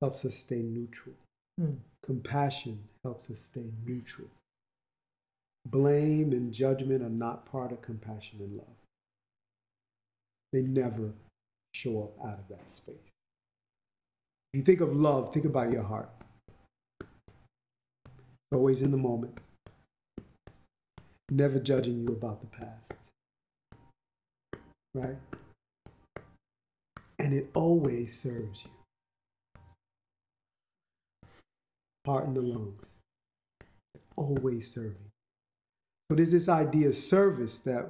helps 0.01 0.25
us 0.25 0.35
stay 0.35 0.61
neutral. 0.61 1.15
Mm. 1.59 1.77
Compassion 2.03 2.79
helps 3.03 3.31
us 3.31 3.39
stay 3.39 3.65
neutral. 3.85 4.27
Blame 5.65 6.31
and 6.33 6.53
judgment 6.53 7.01
are 7.01 7.09
not 7.09 7.45
part 7.45 7.71
of 7.71 7.81
compassion 7.81 8.39
and 8.39 8.57
love. 8.57 8.67
They 10.51 10.61
never 10.61 11.13
show 11.73 12.03
up 12.03 12.25
out 12.25 12.39
of 12.39 12.47
that 12.49 12.69
space. 12.69 12.95
If 14.53 14.59
you 14.59 14.63
think 14.63 14.81
of 14.81 14.95
love, 14.95 15.33
think 15.33 15.45
about 15.45 15.71
your 15.71 15.83
heart. 15.83 16.09
Always 18.53 18.83
in 18.83 18.91
the 18.91 18.97
moment. 18.97 19.35
Never 21.31 21.59
judging 21.59 21.99
you 21.99 22.09
about 22.09 22.39
the 22.39 22.47
past. 22.47 23.09
Right? 24.93 25.17
And 27.17 27.33
it 27.33 27.49
always 27.55 28.15
serves 28.15 28.63
you. 28.63 28.69
Heart 32.05 32.27
and 32.27 32.35
the 32.35 32.41
lungs. 32.41 32.99
Always 34.15 34.71
serving. 34.71 35.09
So 36.09 36.15
there's 36.15 36.31
this 36.31 36.47
idea 36.47 36.89
of 36.89 36.95
service 36.95 37.57
that, 37.59 37.89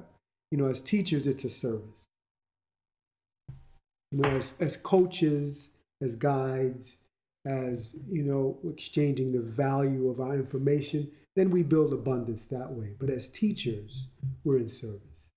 you 0.50 0.56
know, 0.56 0.66
as 0.66 0.80
teachers, 0.80 1.26
it's 1.26 1.44
a 1.44 1.50
service. 1.50 2.06
You 4.12 4.20
know, 4.20 4.30
as, 4.30 4.54
as 4.60 4.78
coaches, 4.78 5.74
as 6.00 6.16
guides, 6.16 7.03
as, 7.44 7.96
you 8.10 8.22
know, 8.22 8.58
exchanging 8.70 9.32
the 9.32 9.40
value 9.40 10.08
of 10.08 10.20
our 10.20 10.34
information, 10.34 11.10
then 11.36 11.50
we 11.50 11.62
build 11.62 11.92
abundance 11.92 12.46
that 12.46 12.70
way. 12.72 12.92
But 12.98 13.10
as 13.10 13.28
teachers, 13.28 14.08
we're 14.44 14.58
in 14.58 14.68
service. 14.68 15.32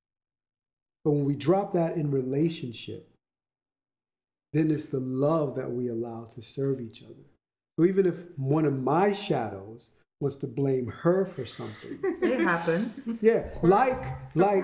But 1.04 1.12
when 1.12 1.26
we 1.26 1.36
drop 1.36 1.74
that 1.74 1.96
in 1.96 2.12
relationship, 2.12 3.10
then 4.54 4.72
it's 4.72 4.86
the 4.88 5.00
love 5.00 5.56
that 5.56 5.72
we 5.72 5.90
allow 5.90 6.26
to 6.26 6.42
serve 6.42 6.80
each 6.82 7.04
other. 7.04 7.26
So 7.78 7.86
even 7.86 8.06
if 8.06 8.16
one 8.38 8.66
of 8.66 8.74
my 8.80 9.12
shadows 9.14 9.92
wants 10.20 10.38
to 10.38 10.48
blame 10.48 10.88
her 10.88 11.26
for 11.26 11.46
something, 11.46 12.00
It 12.22 12.40
happens. 12.40 13.10
yeah, 13.22 13.50
like 13.62 13.98
like. 14.36 14.64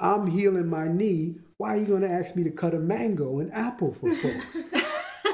I'm 0.00 0.26
healing 0.26 0.68
my 0.68 0.88
knee. 0.88 1.36
Why 1.58 1.76
are 1.76 1.78
you 1.78 1.86
gonna 1.86 2.08
ask 2.08 2.34
me 2.34 2.42
to 2.44 2.50
cut 2.50 2.74
a 2.74 2.78
mango 2.80 3.38
and 3.38 3.52
apple 3.54 3.94
for 3.94 4.10
folks? 4.10 4.74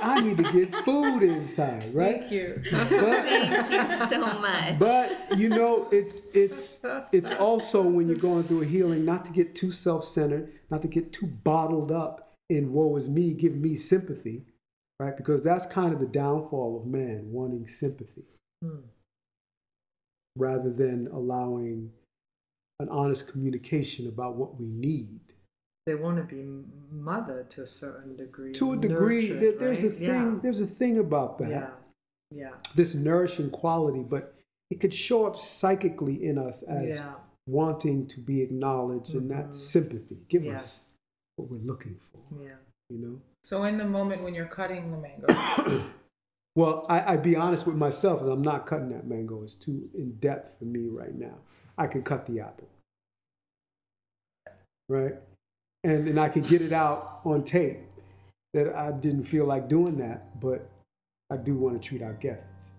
I 0.02 0.20
need 0.20 0.36
to 0.38 0.52
get 0.52 0.74
food 0.84 1.22
inside, 1.22 1.94
right? 1.94 2.20
Thank 2.20 2.32
you. 2.32 2.62
But, 2.70 2.88
Thank 2.88 3.70
you 3.70 4.06
so 4.08 4.20
much. 4.40 4.78
but 4.78 5.38
you 5.38 5.48
know, 5.48 5.88
it's 5.90 6.22
it's 6.34 6.84
it's 7.12 7.30
also 7.32 7.82
when 7.82 8.08
you're 8.08 8.16
going 8.16 8.42
through 8.42 8.62
a 8.62 8.66
healing, 8.66 9.04
not 9.04 9.24
to 9.26 9.32
get 9.32 9.54
too 9.54 9.70
self-centered, 9.70 10.52
not 10.70 10.82
to 10.82 10.88
get 10.88 11.12
too 11.12 11.26
bottled 11.26 11.92
up 11.92 12.34
in 12.48 12.72
woe 12.72 12.96
is 12.96 13.08
me, 13.08 13.32
give 13.32 13.54
me 13.54 13.76
sympathy, 13.76 14.44
right? 14.98 15.16
Because 15.16 15.42
that's 15.42 15.66
kind 15.66 15.92
of 15.92 16.00
the 16.00 16.06
downfall 16.06 16.80
of 16.80 16.86
man, 16.86 17.30
wanting 17.30 17.66
sympathy. 17.66 18.24
Mm. 18.62 18.82
rather 20.36 20.70
than 20.70 21.08
allowing 21.08 21.90
an 22.78 22.88
honest 22.90 23.26
communication 23.26 24.06
about 24.06 24.36
what 24.36 24.60
we 24.60 24.66
need. 24.66 25.20
They 25.86 25.94
want 25.94 26.16
to 26.18 26.22
be 26.22 26.44
mothered 26.92 27.50
to 27.50 27.62
a 27.62 27.66
certain 27.66 28.16
degree. 28.16 28.52
To 28.52 28.72
a 28.72 28.76
degree, 28.76 29.22
nurtured, 29.28 29.40
there- 29.40 29.58
there's 29.58 29.82
a 29.84 29.88
right? 29.88 29.96
thing. 29.98 30.40
There's 30.40 30.60
a 30.60 30.66
thing 30.66 30.98
about 30.98 31.38
that. 31.38 31.48
Yeah. 31.50 31.70
Yeah. 32.32 32.54
This 32.76 32.94
nourishing 32.94 33.50
quality, 33.50 34.02
but 34.02 34.34
it 34.70 34.78
could 34.80 34.94
show 34.94 35.24
up 35.26 35.36
psychically 35.36 36.24
in 36.24 36.38
us 36.38 36.62
as 36.62 36.98
Yeah. 36.98 37.14
wanting 37.48 38.06
to 38.08 38.20
be 38.20 38.40
acknowledged 38.42 39.14
and 39.14 39.28
Mhm. 39.30 39.34
that 39.36 39.54
sympathy. 39.54 40.18
Give 40.28 40.44
Yes. 40.44 40.54
us 40.54 40.90
what 41.36 41.50
we're 41.50 41.58
looking 41.58 41.96
for. 42.12 42.20
Yeah. 42.40 42.56
You 42.90 42.98
know. 42.98 43.20
So 43.42 43.64
in 43.64 43.78
the 43.78 43.86
moment 43.86 44.22
when 44.22 44.34
you're 44.34 44.46
cutting 44.46 44.90
the 44.92 44.98
mango, 44.98 45.26
Well, 46.56 46.84
I, 46.88 47.14
I 47.14 47.16
be 47.16 47.36
honest 47.36 47.64
with 47.64 47.76
myself, 47.76 48.20
and 48.22 48.30
I'm 48.30 48.42
not 48.42 48.66
cutting 48.66 48.90
that 48.90 49.06
mango. 49.06 49.42
It's 49.44 49.54
too 49.54 49.88
in 49.94 50.16
depth 50.18 50.58
for 50.58 50.64
me 50.64 50.88
right 50.88 51.14
now. 51.14 51.38
I 51.78 51.86
could 51.86 52.04
cut 52.04 52.26
the 52.26 52.40
apple, 52.40 52.68
right? 54.88 55.14
And 55.84 56.08
and 56.08 56.20
I 56.20 56.28
can 56.28 56.42
get 56.42 56.60
it 56.62 56.72
out 56.72 57.20
on 57.24 57.42
tape 57.42 57.78
that 58.52 58.74
I 58.74 58.92
didn't 58.92 59.24
feel 59.24 59.46
like 59.46 59.68
doing 59.68 59.96
that, 59.98 60.38
but 60.40 60.68
I 61.30 61.36
do 61.36 61.54
want 61.54 61.80
to 61.80 61.88
treat 61.88 62.02
our 62.02 62.12
guests, 62.14 62.70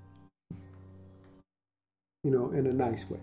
you 2.24 2.32
know, 2.32 2.52
in 2.52 2.68
a 2.68 2.74
nice 2.74 3.10
way, 3.10 3.20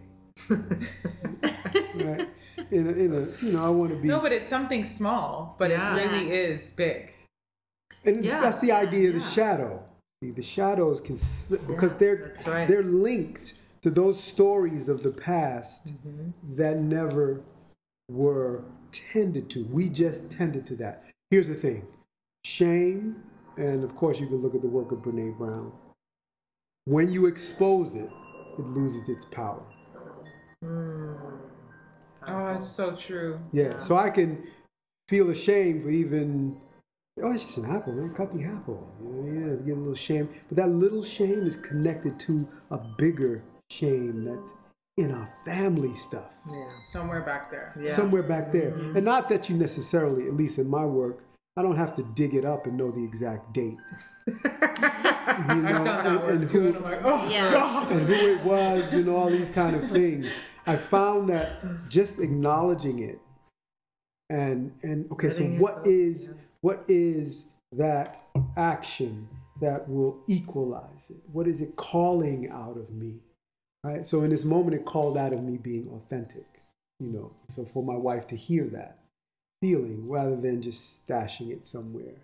right? 1.95 2.29
In 2.71 2.87
a, 2.89 2.91
in 2.93 3.13
a 3.15 3.47
you 3.47 3.53
know, 3.53 3.65
I 3.65 3.69
want 3.69 3.91
to 3.91 3.97
be. 3.97 4.09
no, 4.09 4.19
but 4.21 4.33
it's 4.33 4.47
something 4.47 4.85
small, 4.85 5.55
but 5.59 5.71
Yeah. 5.71 5.95
it 5.97 6.05
really 6.07 6.31
is 6.33 6.71
big. 6.71 7.13
And 8.05 8.25
Yeah, 8.25 8.41
that's 8.41 8.61
the 8.61 8.73
idea 8.73 9.09
of 9.11 9.15
the 9.15 9.21
shadow. 9.21 9.85
See, 10.23 10.31
the 10.33 10.43
shadows 10.43 11.01
can 11.01 11.17
slip 11.17 11.65
because 11.69 11.95
they're 11.95 12.35
right. 12.47 12.67
they're 12.67 12.83
linked 12.83 13.55
to 13.83 13.91
those 13.91 14.21
stories 14.23 14.89
of 14.89 15.03
the 15.05 15.11
past 15.13 15.93
Mm-hmm. 15.93 16.57
that 16.57 16.79
never 16.79 17.41
were 18.11 18.65
tended 19.13 19.51
to. 19.51 19.65
We 19.65 19.89
just 19.89 20.31
tended 20.31 20.67
to 20.67 20.77
that. 20.77 21.05
Here's 21.31 21.49
the 21.49 21.55
thing: 21.55 21.87
shame, 22.45 23.23
and 23.57 23.85
of 23.85 23.97
course 23.97 24.21
you 24.21 24.27
can 24.27 24.37
look 24.43 24.55
at 24.55 24.63
the 24.63 24.69
work 24.69 24.93
of 24.93 24.99
Brene 24.99 25.37
Brown. 25.37 25.73
When 26.85 27.11
you 27.11 27.27
expose 27.27 27.95
it, 27.95 28.11
it 28.59 28.67
loses 28.67 29.09
its 29.09 29.25
power. 29.25 29.63
Mm. 30.65 31.17
Oh, 32.27 32.49
it's 32.55 32.69
so 32.69 32.97
true. 32.97 33.41
Yeah. 33.53 33.77
So 33.77 33.97
I 33.97 34.11
can 34.11 34.47
feel 35.09 35.31
ashamed 35.31 35.83
for 35.85 35.91
even. 35.91 36.57
Oh, 37.23 37.33
it's 37.33 37.43
just 37.43 37.59
an 37.59 37.67
apple, 37.67 37.95
man. 37.95 38.15
Cut 38.15 38.33
the 38.33 38.45
apple. 38.45 38.89
You 39.03 39.09
know, 39.09 39.57
yeah, 39.57 39.67
get 39.67 39.77
a 39.77 39.81
little 39.81 39.95
shame. 39.95 40.29
But 40.49 40.57
that 40.57 40.69
little 40.69 41.03
shame 41.03 41.47
is 41.47 41.57
connected 41.57 42.19
to 42.21 42.49
a 42.71 42.79
bigger 42.79 43.43
shame 43.71 44.23
that's 44.23 44.53
in 44.99 45.13
our 45.13 45.29
family 45.45 45.95
stuff. 45.95 46.33
Yeah. 46.51 46.69
Somewhere 46.85 47.23
back 47.23 47.51
there. 47.51 47.75
Yeah. 47.81 47.93
Somewhere 47.93 48.23
back 48.23 48.53
there. 48.53 48.73
Mm-hmm. 48.73 48.97
And 48.97 49.05
not 49.05 49.29
that 49.29 49.49
you 49.49 49.57
necessarily, 49.57 50.27
at 50.27 50.35
least 50.35 50.59
in 50.59 50.69
my 50.69 50.85
work, 50.85 51.25
I 51.57 51.63
don't 51.63 51.77
have 51.77 51.95
to 51.97 52.03
dig 52.15 52.35
it 52.35 52.45
up 52.45 52.67
and 52.67 52.77
know 52.77 52.91
the 52.91 53.03
exact 53.03 53.53
date. 53.53 53.77
you 54.27 54.35
know, 54.45 54.59
I've 55.47 55.63
done 55.63 55.85
that 55.85 56.07
and- 56.07 56.21
work 56.21 56.31
and 56.31 56.49
too, 56.49 56.61
who- 56.61 56.67
and 56.69 56.77
I'm 56.79 56.83
like, 56.83 57.01
oh 57.05 57.29
Yeah. 57.31 57.51
god. 57.51 57.93
and 57.93 58.03
who 58.03 58.15
it 58.15 58.45
was 58.45 58.93
and 58.93 59.09
all 59.09 59.29
these 59.29 59.51
kind 59.51 59.75
of 59.77 59.89
things. 59.91 60.33
I 60.67 60.77
found 60.77 61.29
that 61.31 61.63
just 61.89 62.19
acknowledging 62.19 62.99
it 62.99 63.19
and 64.31 64.73
and 64.83 65.11
okay, 65.13 65.31
so 65.31 65.43
Letting 65.43 65.57
it 65.57 65.61
what 65.63 65.85
go, 65.85 65.91
is 65.91 66.35
what 66.61 66.85
is 66.89 67.53
that 67.73 68.23
action 68.57 69.29
that 69.61 69.89
will 69.89 70.23
equalize 70.29 71.11
it? 71.11 71.17
What 71.33 71.49
is 71.49 71.63
it 71.63 71.77
calling 71.77 72.51
out 72.51 72.77
of 72.77 72.91
me? 72.91 73.15
Right? 73.89 74.07
So 74.07 74.23
in 74.23 74.29
this 74.31 74.45
moment 74.45 74.75
it 74.75 74.85
called 74.85 75.17
out 75.17 75.33
of 75.33 75.43
me 75.43 75.57
being 75.57 75.89
authentic, 75.95 76.61
you 77.01 77.09
know. 77.09 77.33
So 77.49 77.65
for 77.65 77.83
my 77.83 77.97
wife 77.97 78.27
to 78.29 78.37
hear 78.37 78.65
that 78.67 78.99
feeling 79.63 80.07
rather 80.09 80.37
than 80.37 80.61
just 80.61 81.07
stashing 81.07 81.51
it 81.51 81.65
somewhere. 81.65 82.15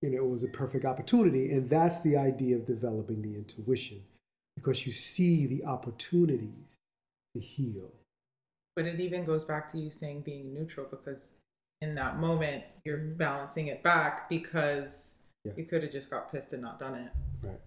You 0.00 0.10
know, 0.10 0.18
it 0.18 0.28
was 0.30 0.44
a 0.44 0.48
perfect 0.48 0.84
opportunity. 0.84 1.50
And 1.50 1.68
that's 1.68 2.00
the 2.02 2.16
idea 2.16 2.54
of 2.56 2.66
developing 2.66 3.20
the 3.20 3.34
intuition 3.34 4.00
because 4.54 4.86
you 4.86 4.92
see 4.92 5.46
the 5.46 5.64
opportunities 5.64 6.78
to 7.34 7.40
heal. 7.40 7.90
But 8.76 8.86
it 8.86 9.00
even 9.00 9.24
goes 9.24 9.42
back 9.44 9.68
to 9.72 9.78
you 9.78 9.90
saying 9.90 10.20
being 10.20 10.54
neutral 10.54 10.86
because 10.88 11.38
in 11.82 11.96
that 11.96 12.20
moment 12.20 12.62
you're 12.84 12.98
balancing 12.98 13.66
it 13.68 13.82
back 13.82 14.28
because 14.28 15.24
Yeah. 15.44 15.52
you 15.56 15.64
could 15.64 15.82
have 15.82 15.92
just 15.92 16.10
got 16.10 16.30
pissed 16.30 16.52
and 16.52 16.62
not 16.62 16.78
done 16.78 16.94
it. 16.94 17.12
Right. 17.42 17.60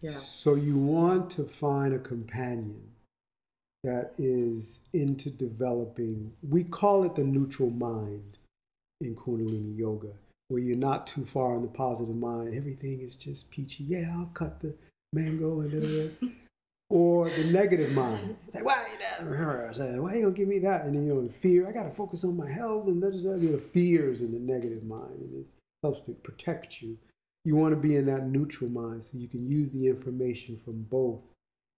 Yeah. 0.00 0.10
So 0.10 0.54
you 0.54 0.76
want 0.76 1.30
to 1.30 1.44
find 1.44 1.94
a 1.94 1.98
companion 1.98 2.94
that 3.84 4.12
is 4.18 4.80
into 4.92 5.30
developing, 5.30 6.32
we 6.48 6.64
call 6.64 7.04
it 7.04 7.14
the 7.14 7.24
neutral 7.24 7.70
mind 7.70 8.38
in 9.00 9.14
Kundalini 9.14 9.76
Yoga, 9.76 10.12
where 10.48 10.60
you're 10.60 10.76
not 10.76 11.06
too 11.06 11.24
far 11.24 11.54
in 11.54 11.62
the 11.62 11.68
positive 11.68 12.16
mind. 12.16 12.54
Everything 12.54 13.00
is 13.00 13.14
just 13.16 13.50
peachy. 13.50 13.84
Yeah, 13.84 14.14
I'll 14.16 14.30
cut 14.32 14.60
the 14.60 14.74
mango 15.12 15.60
and 15.60 15.82
da. 16.20 16.28
Or 16.90 17.28
the 17.30 17.44
negative 17.44 17.92
mind. 17.94 18.36
Like, 18.52 18.64
why 18.64 18.74
are 18.74 18.88
you 18.88 18.98
that? 18.98 19.22
Why 20.02 20.14
you 20.14 20.22
gonna 20.22 20.34
give 20.34 20.48
me 20.48 20.58
that? 20.60 20.84
And 20.84 20.94
then 20.94 21.06
you're 21.06 21.18
in 21.18 21.30
fear. 21.30 21.66
I 21.66 21.72
gotta 21.72 21.90
focus 21.90 22.24
on 22.24 22.36
my 22.36 22.48
health 22.48 22.86
and 22.88 23.00
da, 23.00 23.08
da, 23.08 23.16
da. 23.16 23.52
the 23.52 23.58
fears 23.58 24.20
in 24.20 24.32
the 24.32 24.38
negative 24.38 24.84
mind. 24.84 25.18
And 25.18 25.44
it 25.44 25.50
helps 25.82 26.02
to 26.02 26.12
protect 26.12 26.82
you. 26.82 26.98
You 27.44 27.56
want 27.56 27.74
to 27.74 27.80
be 27.80 27.96
in 27.96 28.06
that 28.06 28.26
neutral 28.26 28.70
mind 28.70 29.04
so 29.04 29.18
you 29.18 29.28
can 29.28 29.46
use 29.46 29.70
the 29.70 29.86
information 29.86 30.58
from 30.64 30.82
both 30.84 31.20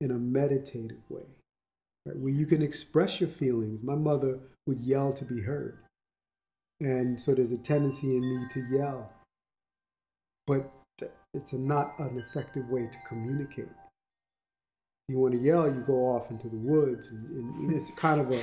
in 0.00 0.10
a 0.10 0.14
meditative 0.14 1.02
way, 1.08 1.24
right? 2.04 2.16
where 2.16 2.32
you 2.32 2.46
can 2.46 2.62
express 2.62 3.20
your 3.20 3.30
feelings. 3.30 3.82
My 3.82 3.96
mother 3.96 4.38
would 4.66 4.80
yell 4.82 5.12
to 5.12 5.24
be 5.24 5.40
heard. 5.42 5.78
And 6.80 7.20
so 7.20 7.34
there's 7.34 7.52
a 7.52 7.58
tendency 7.58 8.16
in 8.16 8.20
me 8.20 8.46
to 8.50 8.66
yell. 8.70 9.12
But 10.46 10.70
it's 11.34 11.52
a 11.52 11.58
not 11.58 11.98
an 11.98 12.18
effective 12.18 12.68
way 12.68 12.88
to 12.90 12.98
communicate. 13.08 13.68
You 15.08 15.18
want 15.18 15.34
to 15.34 15.40
yell, 15.40 15.68
you 15.68 15.82
go 15.86 16.06
off 16.06 16.30
into 16.30 16.48
the 16.48 16.56
woods, 16.56 17.10
and, 17.10 17.54
and 17.56 17.72
it's 17.72 17.90
kind 17.90 18.20
of 18.20 18.32
a 18.32 18.42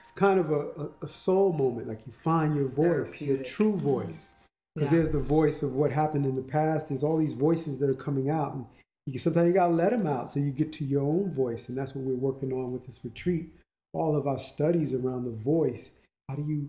it's 0.00 0.10
kind 0.12 0.40
of 0.40 0.50
a, 0.50 0.90
a, 1.02 1.06
soul 1.06 1.52
moment. 1.52 1.86
Like 1.86 2.06
you 2.06 2.12
find 2.12 2.56
your 2.56 2.68
voice, 2.68 3.20
your 3.20 3.36
true 3.38 3.76
voice, 3.76 4.32
because 4.78 4.92
yeah. 4.92 4.98
there's 4.98 5.10
the 5.10 5.18
voice 5.18 5.62
of 5.64 5.74
what 5.74 5.90
happened 5.90 6.24
in 6.24 6.36
the 6.36 6.42
past. 6.42 6.88
There's 6.88 7.02
all 7.02 7.18
these 7.18 7.32
voices 7.32 7.80
that 7.80 7.90
are 7.90 7.94
coming 7.94 8.30
out, 8.30 8.54
and 8.54 8.64
you, 9.06 9.18
sometimes 9.18 9.48
you 9.48 9.54
gotta 9.54 9.72
let 9.72 9.90
them 9.90 10.06
out 10.06 10.30
so 10.30 10.38
you 10.38 10.52
get 10.52 10.72
to 10.74 10.84
your 10.84 11.02
own 11.02 11.32
voice, 11.32 11.68
and 11.68 11.76
that's 11.76 11.94
what 11.94 12.04
we're 12.04 12.14
working 12.14 12.52
on 12.52 12.72
with 12.72 12.86
this 12.86 13.00
retreat. 13.04 13.48
All 13.92 14.14
of 14.14 14.28
our 14.28 14.38
studies 14.38 14.94
around 14.94 15.24
the 15.24 15.32
voice. 15.32 15.94
How 16.28 16.36
do 16.36 16.42
you 16.42 16.68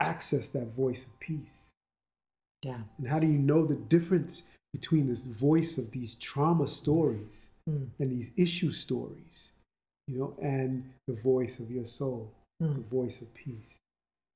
access 0.00 0.48
that 0.48 0.74
voice 0.74 1.06
of 1.06 1.18
peace? 1.20 1.72
Yeah. 2.62 2.80
And 2.98 3.08
how 3.08 3.18
do 3.18 3.26
you 3.26 3.38
know 3.38 3.64
the 3.64 3.76
difference 3.76 4.42
between 4.72 5.08
this 5.08 5.24
voice 5.24 5.78
of 5.78 5.92
these 5.92 6.16
trauma 6.16 6.66
stories 6.66 7.50
mm. 7.68 7.88
and 7.98 8.10
these 8.10 8.32
issue 8.36 8.72
stories, 8.72 9.52
you 10.06 10.18
know, 10.18 10.36
and 10.42 10.90
the 11.06 11.14
voice 11.14 11.60
of 11.60 11.70
your 11.70 11.84
soul, 11.84 12.34
mm. 12.62 12.74
the 12.74 12.96
voice 12.96 13.22
of 13.22 13.32
peace, 13.32 13.78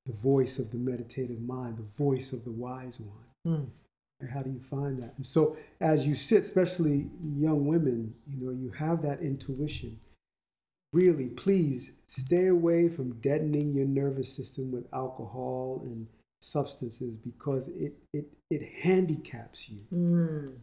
the 0.06 0.12
voice 0.12 0.58
of 0.58 0.70
the 0.70 0.78
meditative 0.78 1.40
mind, 1.40 1.78
the 1.78 2.04
voice 2.04 2.32
of 2.32 2.44
the 2.44 2.50
wise 2.50 2.98
one. 3.00 3.26
Mm. 3.46 3.66
And 4.20 4.30
how 4.30 4.42
do 4.42 4.50
you 4.50 4.60
find 4.60 5.02
that? 5.02 5.14
And 5.16 5.26
so, 5.26 5.56
as 5.80 6.06
you 6.06 6.14
sit, 6.14 6.40
especially 6.40 7.10
young 7.36 7.66
women, 7.66 8.14
you 8.26 8.44
know, 8.44 8.52
you 8.52 8.70
have 8.70 9.02
that 9.02 9.20
intuition. 9.20 9.98
Really, 10.92 11.28
please 11.28 12.02
stay 12.06 12.48
away 12.48 12.88
from 12.88 13.18
deadening 13.20 13.74
your 13.74 13.86
nervous 13.86 14.32
system 14.32 14.70
with 14.70 14.86
alcohol 14.92 15.80
and 15.84 16.06
substances 16.42 17.16
because 17.16 17.68
it 17.68 17.94
it 18.12 18.26
it 18.50 18.62
handicaps 18.82 19.68
you. 19.68 19.80
Mm, 19.92 20.54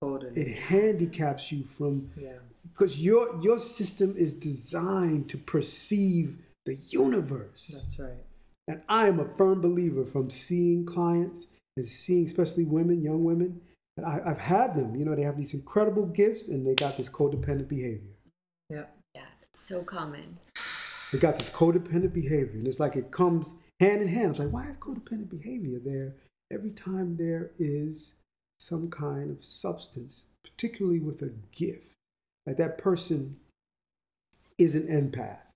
totally. 0.00 0.40
It 0.40 0.56
handicaps 0.56 1.50
you 1.50 1.64
from 1.64 2.10
yeah. 2.16 2.38
because 2.72 3.04
your 3.04 3.38
your 3.42 3.58
system 3.58 4.14
is 4.16 4.32
designed 4.32 5.28
to 5.30 5.38
perceive 5.38 6.38
the 6.64 6.76
universe. 6.90 7.72
That's 7.74 7.98
right. 7.98 8.24
And 8.68 8.82
I 8.88 9.08
am 9.08 9.20
a 9.20 9.28
firm 9.36 9.60
believer 9.60 10.06
from 10.06 10.30
seeing 10.30 10.86
clients 10.86 11.48
and 11.76 11.86
seeing 11.86 12.24
especially 12.24 12.64
women, 12.64 13.02
young 13.02 13.24
women. 13.24 13.60
And 13.96 14.06
I, 14.06 14.20
I've 14.24 14.38
had 14.38 14.74
them, 14.74 14.96
you 14.96 15.04
know, 15.04 15.14
they 15.14 15.22
have 15.22 15.36
these 15.36 15.54
incredible 15.54 16.06
gifts 16.06 16.48
and 16.48 16.66
they 16.66 16.74
got 16.74 16.96
this 16.96 17.10
codependent 17.10 17.68
behavior. 17.68 18.14
Yeah. 18.70 18.84
Yeah. 19.14 19.26
It's 19.42 19.60
so 19.60 19.82
common. 19.82 20.38
They 21.12 21.18
got 21.18 21.36
this 21.36 21.50
codependent 21.50 22.12
behavior. 22.12 22.54
And 22.54 22.66
it's 22.66 22.80
like 22.80 22.96
it 22.96 23.10
comes 23.10 23.56
hand 23.80 24.02
in 24.02 24.08
hand. 24.08 24.30
It's 24.30 24.38
like, 24.38 24.52
why 24.52 24.68
is 24.68 24.76
codependent 24.76 25.30
behavior 25.30 25.78
there 25.84 26.14
every 26.50 26.70
time 26.70 27.16
there 27.16 27.50
is 27.58 28.14
some 28.58 28.88
kind 28.88 29.30
of 29.30 29.44
substance, 29.44 30.26
particularly 30.42 31.00
with 31.00 31.22
a 31.22 31.30
gift? 31.52 31.92
Like 32.46 32.56
that 32.56 32.78
person 32.78 33.36
is 34.58 34.74
an 34.74 34.88
empath, 34.88 35.50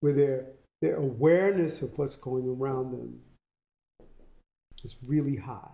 where 0.00 0.12
their 0.12 0.46
their 0.82 0.96
awareness 0.96 1.80
of 1.80 1.96
what's 1.96 2.16
going 2.16 2.46
around 2.46 2.90
them 2.90 3.20
is 4.84 4.96
really 5.06 5.36
high. 5.36 5.70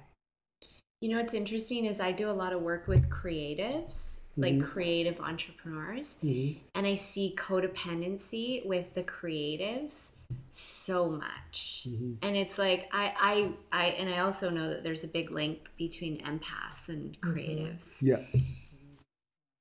You 1.01 1.11
know 1.11 1.17
what's 1.17 1.35
interesting 1.35 1.87
is 1.87 1.99
I 1.99 2.13
do 2.13 2.31
a 2.31 2.33
lot 2.33 2.53
of 2.53 2.61
work 2.61 2.87
with 2.87 3.09
creatives, 3.09 4.21
mm-hmm. 4.37 4.43
like 4.43 4.63
creative 4.63 5.19
entrepreneurs, 5.21 6.19
mm-hmm. 6.23 6.59
and 6.75 6.87
I 6.87 6.95
see 6.95 7.35
codependency 7.37 8.67
with 8.67 8.95
the 8.95 9.03
creatives 9.03 10.13
so 10.51 11.09
much 11.09 11.87
mm-hmm. 11.89 12.13
and 12.23 12.37
it's 12.37 12.59
like 12.59 12.87
I, 12.93 13.53
I 13.73 13.85
i 13.85 13.87
and 13.93 14.11
i 14.11 14.19
also 14.19 14.51
know 14.51 14.69
that 14.69 14.83
there's 14.83 15.03
a 15.03 15.09
big 15.09 15.31
link 15.31 15.71
between 15.79 16.19
empaths 16.19 16.89
and 16.89 17.19
mm-hmm. 17.21 17.31
creatives 17.31 18.03
yeah 18.03 18.21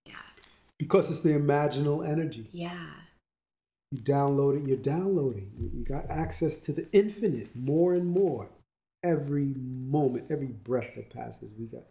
yeah 0.05 0.15
because 0.77 1.10
it's 1.10 1.21
the 1.21 1.29
imaginal 1.29 2.05
energy 2.05 2.49
yeah 2.51 2.88
you 3.91 4.00
download 4.02 4.62
it 4.62 4.67
you're 4.67 4.78
downloading 4.78 5.52
you 5.73 5.84
got 5.84 6.10
access 6.10 6.58
to 6.58 6.71
the 6.71 6.88
infinite 6.91 7.47
more 7.56 7.93
and 7.93 8.08
more 8.08 8.50
every 9.04 9.54
moment 9.58 10.26
every 10.30 10.47
breath 10.47 10.95
that 10.95 11.10
passes 11.10 11.54
we 11.58 11.65
got 11.65 11.84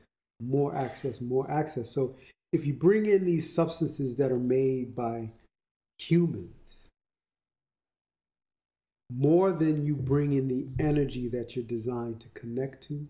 more 0.43 0.75
access 0.77 1.21
more 1.21 1.51
access 1.51 1.91
so 1.91 2.15
if 2.53 2.67
you 2.67 2.75
bring 2.75 3.07
in 3.07 3.25
these 3.25 3.53
substances 3.53 4.17
that 4.17 4.31
are 4.31 4.39
made 4.39 4.95
by 4.95 5.31
humans 5.99 6.67
more 9.11 9.53
than 9.53 9.85
you 9.85 9.95
bring 9.95 10.33
in 10.33 10.49
the 10.49 10.67
energy 10.83 11.29
that 11.29 11.55
you're 11.55 11.65
designed 11.65 12.21
to 12.21 12.29
connect 12.31 12.83
to, 12.89 13.07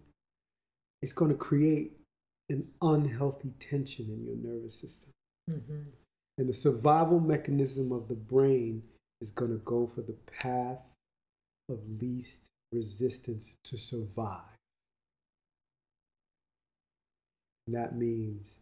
it's 1.02 1.12
going 1.12 1.30
to 1.30 1.36
create 1.36 1.92
an 2.48 2.68
unhealthy 2.82 3.52
tension 3.58 4.06
in 4.06 4.24
your 4.24 4.36
nervous 4.36 4.78
system. 4.78 5.10
Mm-hmm. 5.50 5.82
And 6.38 6.48
the 6.48 6.54
survival 6.54 7.20
mechanism 7.20 7.92
of 7.92 8.08
the 8.08 8.14
brain 8.14 8.82
is 9.20 9.30
going 9.30 9.50
to 9.50 9.64
go 9.64 9.86
for 9.86 10.02
the 10.02 10.16
path 10.40 10.92
of 11.68 11.78
least 12.00 12.48
resistance 12.72 13.56
to 13.64 13.76
survive. 13.76 14.42
And 17.66 17.74
that 17.74 17.96
means 17.96 18.60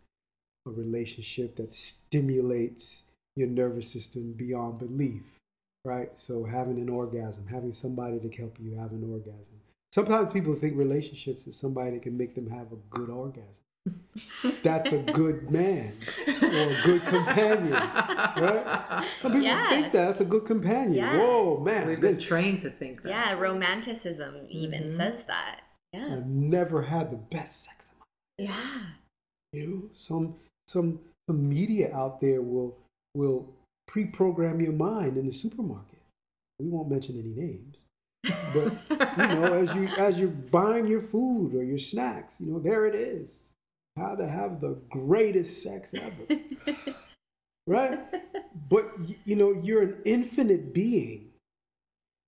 a 0.66 0.70
relationship 0.70 1.56
that 1.56 1.70
stimulates 1.70 3.04
your 3.36 3.48
nervous 3.48 3.90
system 3.90 4.32
beyond 4.32 4.78
belief 4.78 5.40
right? 5.84 6.18
So 6.18 6.44
having 6.44 6.78
an 6.78 6.88
orgasm, 6.88 7.46
having 7.46 7.72
somebody 7.72 8.18
to 8.18 8.30
help 8.36 8.56
you 8.58 8.74
have 8.76 8.92
an 8.92 9.08
orgasm. 9.10 9.60
Sometimes 9.92 10.32
people 10.32 10.54
think 10.54 10.76
relationships 10.76 11.46
is 11.46 11.56
somebody 11.56 11.92
that 11.92 12.02
can 12.02 12.16
make 12.16 12.34
them 12.34 12.50
have 12.50 12.72
a 12.72 12.76
good 12.90 13.10
orgasm. 13.10 13.62
That's 14.62 14.92
a 14.92 15.02
good 15.02 15.50
man 15.50 15.92
or 16.26 16.70
a 16.70 16.82
good 16.84 17.04
companion, 17.04 17.72
right? 17.72 19.04
Some 19.20 19.32
people 19.32 19.42
yeah. 19.42 19.68
think 19.68 19.92
that. 19.92 20.06
that's 20.06 20.20
a 20.20 20.24
good 20.24 20.44
companion. 20.44 20.94
Yeah. 20.94 21.18
Whoa, 21.18 21.58
man! 21.58 21.88
We've 21.88 22.00
been 22.00 22.18
trained 22.18 22.62
to 22.62 22.70
think 22.70 23.02
that. 23.02 23.08
Yeah, 23.08 23.32
romanticism 23.32 24.46
even 24.48 24.84
mm-hmm. 24.84 24.96
says 24.96 25.24
that. 25.24 25.62
Yeah, 25.92 26.14
I've 26.14 26.26
never 26.26 26.82
had 26.82 27.10
the 27.10 27.16
best 27.16 27.64
sex 27.64 27.90
of 27.90 27.98
my 27.98 28.52
life. 28.52 28.54
Yeah, 28.54 29.60
you 29.60 29.68
know, 29.68 29.82
some 29.92 30.36
some 30.68 31.00
some 31.28 31.48
media 31.48 31.94
out 31.94 32.20
there 32.20 32.40
will 32.40 32.76
will 33.14 33.48
pre-program 33.86 34.60
your 34.60 34.72
mind 34.72 35.16
in 35.16 35.26
the 35.26 35.32
supermarket. 35.32 35.98
We 36.60 36.68
won't 36.68 36.88
mention 36.88 37.18
any 37.18 37.48
names, 37.48 37.84
but 38.54 38.72
you 39.18 39.34
know, 39.34 39.52
as 39.54 39.74
you 39.74 39.88
as 39.98 40.20
you're 40.20 40.28
buying 40.28 40.86
your 40.86 41.00
food 41.00 41.54
or 41.54 41.64
your 41.64 41.78
snacks, 41.78 42.40
you 42.40 42.46
know, 42.46 42.60
there 42.60 42.86
it 42.86 42.94
is. 42.94 43.53
How 43.96 44.16
to 44.16 44.26
have 44.26 44.60
the 44.60 44.80
greatest 44.90 45.62
sex 45.62 45.94
ever, 45.94 46.40
right? 47.66 48.00
But 48.68 48.90
you 49.24 49.36
know, 49.36 49.52
you're 49.52 49.82
an 49.82 49.98
infinite 50.04 50.74
being. 50.74 51.30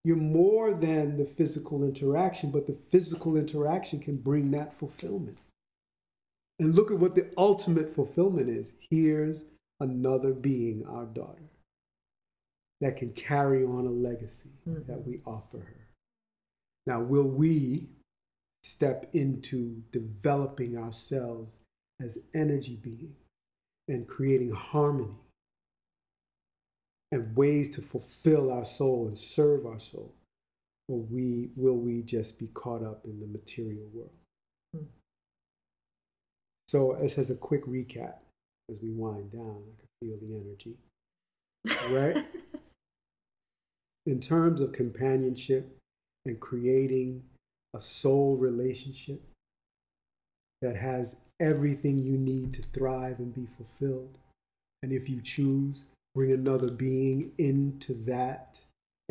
You're 0.04 0.16
more 0.16 0.72
than 0.72 1.16
the 1.16 1.24
physical 1.24 1.82
interaction, 1.82 2.52
but 2.52 2.68
the 2.68 2.72
physical 2.72 3.36
interaction 3.36 3.98
can 3.98 4.16
bring 4.16 4.52
that 4.52 4.72
fulfillment. 4.72 5.38
And 6.60 6.74
look 6.74 6.92
at 6.92 6.98
what 6.98 7.16
the 7.16 7.32
ultimate 7.36 7.92
fulfillment 7.92 8.48
is. 8.48 8.78
Here's 8.88 9.46
another 9.80 10.32
being 10.32 10.86
our 10.86 11.06
daughter 11.06 11.50
that 12.80 12.96
can 12.96 13.10
carry 13.12 13.64
on 13.64 13.86
a 13.86 13.90
legacy 13.90 14.50
mm-hmm. 14.68 14.90
that 14.90 15.06
we 15.06 15.20
offer 15.26 15.58
her. 15.58 15.86
Now, 16.86 17.00
will 17.00 17.28
we 17.28 17.88
step 18.66 19.08
into 19.12 19.82
developing 19.92 20.76
ourselves 20.76 21.60
as 22.02 22.18
energy 22.34 22.76
beings 22.76 23.16
and 23.88 24.06
creating 24.06 24.50
harmony 24.52 25.14
and 27.12 27.36
ways 27.36 27.68
to 27.70 27.80
fulfill 27.80 28.50
our 28.50 28.64
soul 28.64 29.06
and 29.06 29.16
serve 29.16 29.66
our 29.66 29.80
soul? 29.80 30.12
Or 30.88 30.98
we, 30.98 31.50
will 31.56 31.78
we 31.78 32.02
just 32.02 32.38
be 32.38 32.48
caught 32.48 32.82
up 32.82 33.04
in 33.04 33.18
the 33.20 33.26
material 33.26 33.88
world? 33.92 34.10
Mm. 34.76 34.86
So, 36.68 36.92
as 36.92 37.30
a 37.30 37.34
quick 37.34 37.64
recap, 37.66 38.14
as 38.70 38.80
we 38.80 38.90
wind 38.90 39.32
down, 39.32 39.62
I 39.62 39.74
can 39.78 39.88
feel 40.00 40.18
the 40.20 40.36
energy. 40.36 40.76
Right? 41.90 42.24
in 44.06 44.20
terms 44.20 44.60
of 44.60 44.72
companionship 44.72 45.76
and 46.24 46.38
creating 46.40 47.22
a 47.74 47.80
soul 47.80 48.36
relationship 48.36 49.20
that 50.62 50.76
has 50.76 51.20
everything 51.38 51.98
you 51.98 52.16
need 52.16 52.52
to 52.54 52.62
thrive 52.62 53.18
and 53.18 53.34
be 53.34 53.46
fulfilled. 53.56 54.18
And 54.82 54.92
if 54.92 55.08
you 55.08 55.20
choose, 55.20 55.84
bring 56.14 56.32
another 56.32 56.70
being 56.70 57.32
into 57.38 57.94
that 58.04 58.60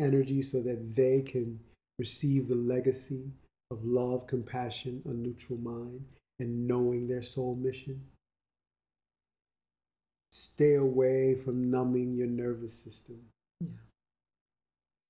energy 0.00 0.42
so 0.42 0.60
that 0.62 0.96
they 0.96 1.22
can 1.22 1.60
receive 1.98 2.48
the 2.48 2.54
legacy 2.54 3.30
of 3.70 3.84
love, 3.84 4.26
compassion, 4.26 5.02
a 5.04 5.12
neutral 5.12 5.58
mind, 5.58 6.04
and 6.38 6.66
knowing 6.66 7.08
their 7.08 7.22
soul 7.22 7.54
mission. 7.54 8.00
Stay 10.30 10.74
away 10.74 11.34
from 11.34 11.70
numbing 11.70 12.14
your 12.14 12.26
nervous 12.26 12.74
system. 12.74 13.18
Yeah. 13.60 13.68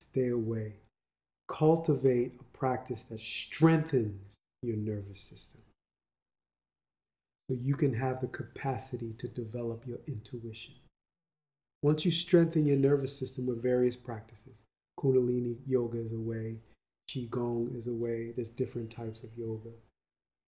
Stay 0.00 0.28
away. 0.28 0.74
Cultivate 1.48 2.32
a 2.40 2.44
practice 2.58 3.04
that 3.04 3.20
strengthens 3.20 4.36
your 4.62 4.76
nervous 4.76 5.20
system. 5.20 5.60
so 7.48 7.56
you 7.60 7.74
can 7.74 7.94
have 7.94 8.20
the 8.20 8.26
capacity 8.26 9.12
to 9.18 9.28
develop 9.28 9.86
your 9.86 9.98
intuition. 10.08 10.74
Once 11.82 12.04
you 12.04 12.10
strengthen 12.10 12.66
your 12.66 12.76
nervous 12.76 13.16
system 13.16 13.46
with 13.46 13.62
various 13.62 13.94
practices, 13.94 14.62
Kundalini 14.98 15.56
yoga 15.66 15.98
is 15.98 16.12
a 16.12 16.18
way, 16.18 16.56
Qigong 17.08 17.76
is 17.76 17.86
a 17.86 17.92
way, 17.92 18.32
there's 18.34 18.48
different 18.48 18.90
types 18.90 19.22
of 19.22 19.30
yoga. 19.36 19.70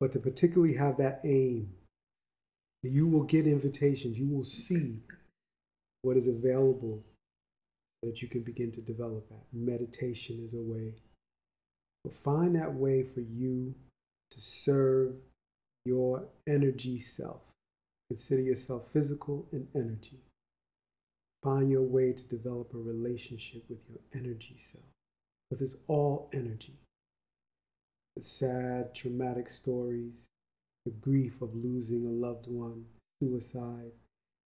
But 0.01 0.13
to 0.13 0.19
particularly 0.19 0.75
have 0.75 0.97
that 0.97 1.21
aim, 1.25 1.73
you 2.83 3.07
will 3.07 3.25
get 3.25 3.47
invitations, 3.47 4.19
you 4.19 4.29
will 4.29 4.45
see 4.45 5.01
what 6.03 6.17
is 6.17 6.27
available 6.27 7.03
that 8.03 8.23
you 8.23 8.29
can 8.29 8.43
begin 8.43 8.73
to 8.73 8.81
develop 8.81 9.29
that. 9.29 9.45
Meditation 9.53 10.43
is 10.45 10.55
a 10.55 10.61
way. 10.61 10.95
But 12.09 12.17
find 12.17 12.57
that 12.57 12.73
way 12.73 13.03
for 13.03 13.21
you 13.21 13.75
to 14.31 14.41
serve 14.41 15.17
your 15.85 16.25
energy 16.47 16.99
self. 16.99 17.43
Consider 18.09 18.41
yourself 18.41 18.91
physical 18.91 19.47
and 19.53 19.69
energy. 19.75 20.23
Find 21.43 21.71
your 21.71 21.83
way 21.83 22.15
to 22.15 22.23
develop 22.23 22.73
a 22.73 22.79
relationship 22.79 23.63
with 23.69 23.81
your 23.91 23.99
energy 24.15 24.55
self 24.57 24.85
because 25.45 25.61
it's 25.61 25.83
all 25.87 26.31
energy. 26.33 26.79
The 28.17 28.23
sad, 28.23 28.95
traumatic 28.95 29.51
stories, 29.51 30.29
the 30.87 30.93
grief 30.93 31.43
of 31.43 31.55
losing 31.55 32.07
a 32.07 32.27
loved 32.27 32.47
one, 32.47 32.87
suicide, 33.23 33.93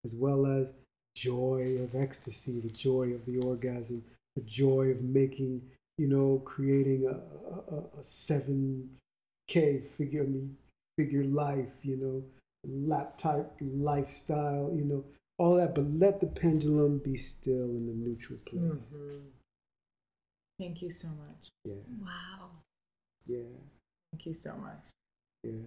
as 0.05 0.17
well 0.17 0.47
as 0.47 0.73
joy 1.17 1.77
of 1.79 1.95
ecstasy, 1.95 2.59
the 2.59 2.71
joy 2.71 3.13
of 3.15 3.25
the 3.25 3.39
orgasm, 3.39 4.03
the 4.35 4.43
joy 4.43 4.87
of 4.87 5.01
making, 5.03 5.63
you 5.99 6.09
know, 6.09 6.43
creating 6.45 7.07
a, 7.07 7.75
a, 7.75 7.79
a 7.99 8.03
7K 8.03 9.85
figure, 9.85 10.23
I 10.23 10.27
mean, 10.27 10.57
figure 10.97 11.25
life, 11.25 11.73
you 11.83 11.97
know, 11.97 12.23
lap 12.67 13.19
type 13.19 13.51
lifestyle, 13.61 14.71
you 14.75 14.85
know, 14.85 15.05
all 15.39 15.57
that, 15.57 15.75
but 15.75 15.91
let 15.93 16.21
the 16.21 16.27
pendulum 16.27 16.99
be 16.99 17.17
still 17.17 17.65
in 17.71 17.87
the 17.87 17.93
neutral 17.93 18.39
place. 18.47 18.63
Mm-hmm. 18.63 19.27
Thank 20.59 20.83
you 20.83 20.91
so 20.91 21.09
much. 21.09 21.49
Yeah. 21.65 21.75
Wow. 22.01 22.51
Yeah. 23.27 23.59
Thank 24.13 24.27
you 24.27 24.35
so 24.35 24.55
much. 24.57 24.79
Yeah. 25.43 25.67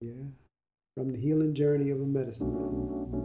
Yeah. 0.00 0.45
From 0.96 1.12
the 1.12 1.18
healing 1.18 1.52
journey 1.54 1.90
of 1.90 2.00
a 2.00 2.06
medicine 2.06 2.54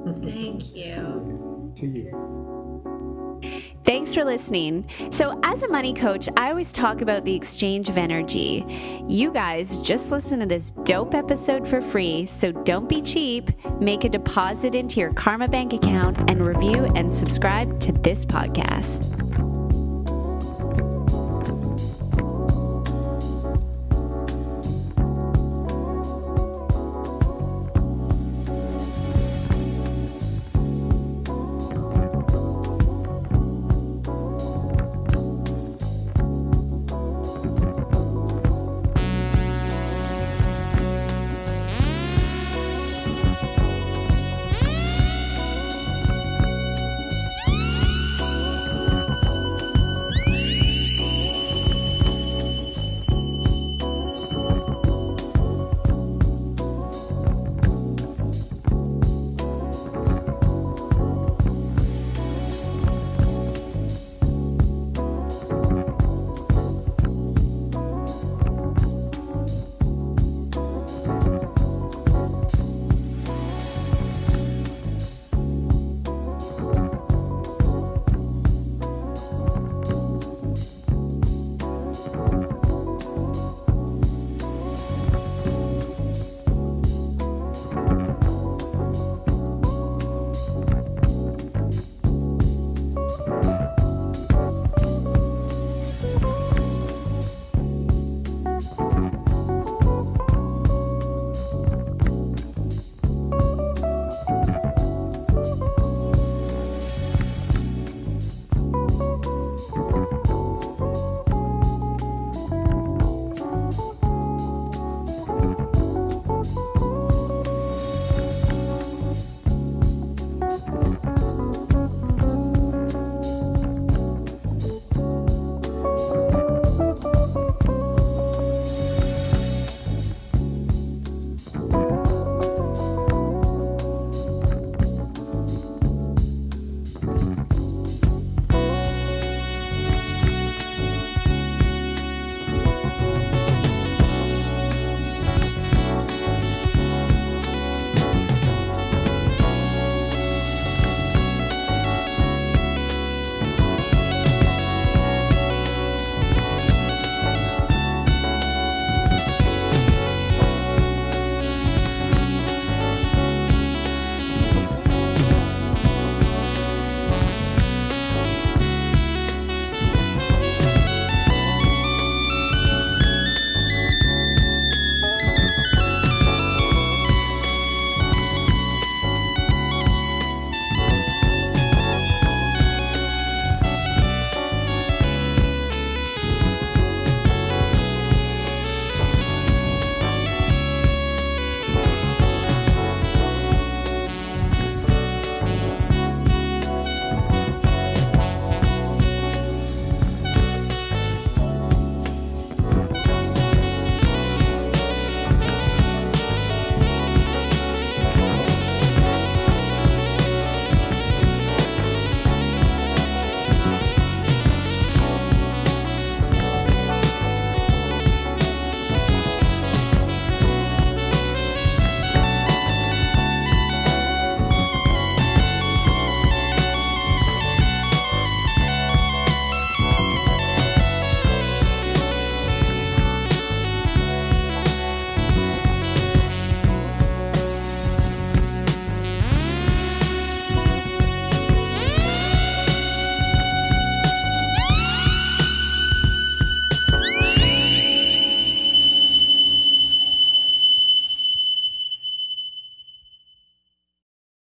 man. 0.03 0.21
Thank 0.21 0.75
you. 0.75 1.71
to 1.77 1.87
you. 1.87 3.39
Thanks 3.85 4.13
for 4.13 4.25
listening. 4.25 4.89
So, 5.09 5.39
as 5.45 5.63
a 5.63 5.69
money 5.69 5.93
coach, 5.93 6.27
I 6.35 6.49
always 6.49 6.73
talk 6.73 6.99
about 6.99 7.23
the 7.23 7.33
exchange 7.33 7.87
of 7.87 7.97
energy. 7.97 8.65
You 9.07 9.31
guys 9.31 9.79
just 9.79 10.11
listen 10.11 10.41
to 10.41 10.45
this 10.45 10.71
dope 10.83 11.15
episode 11.15 11.65
for 11.65 11.79
free, 11.79 12.25
so 12.25 12.51
don't 12.51 12.89
be 12.89 13.01
cheap. 13.01 13.49
Make 13.79 14.03
a 14.03 14.09
deposit 14.09 14.75
into 14.75 14.99
your 14.99 15.13
Karma 15.13 15.47
Bank 15.47 15.71
account 15.71 16.29
and 16.29 16.45
review 16.45 16.91
and 16.97 17.11
subscribe 17.11 17.79
to 17.79 17.93
this 17.93 18.25
podcast. 18.25 19.30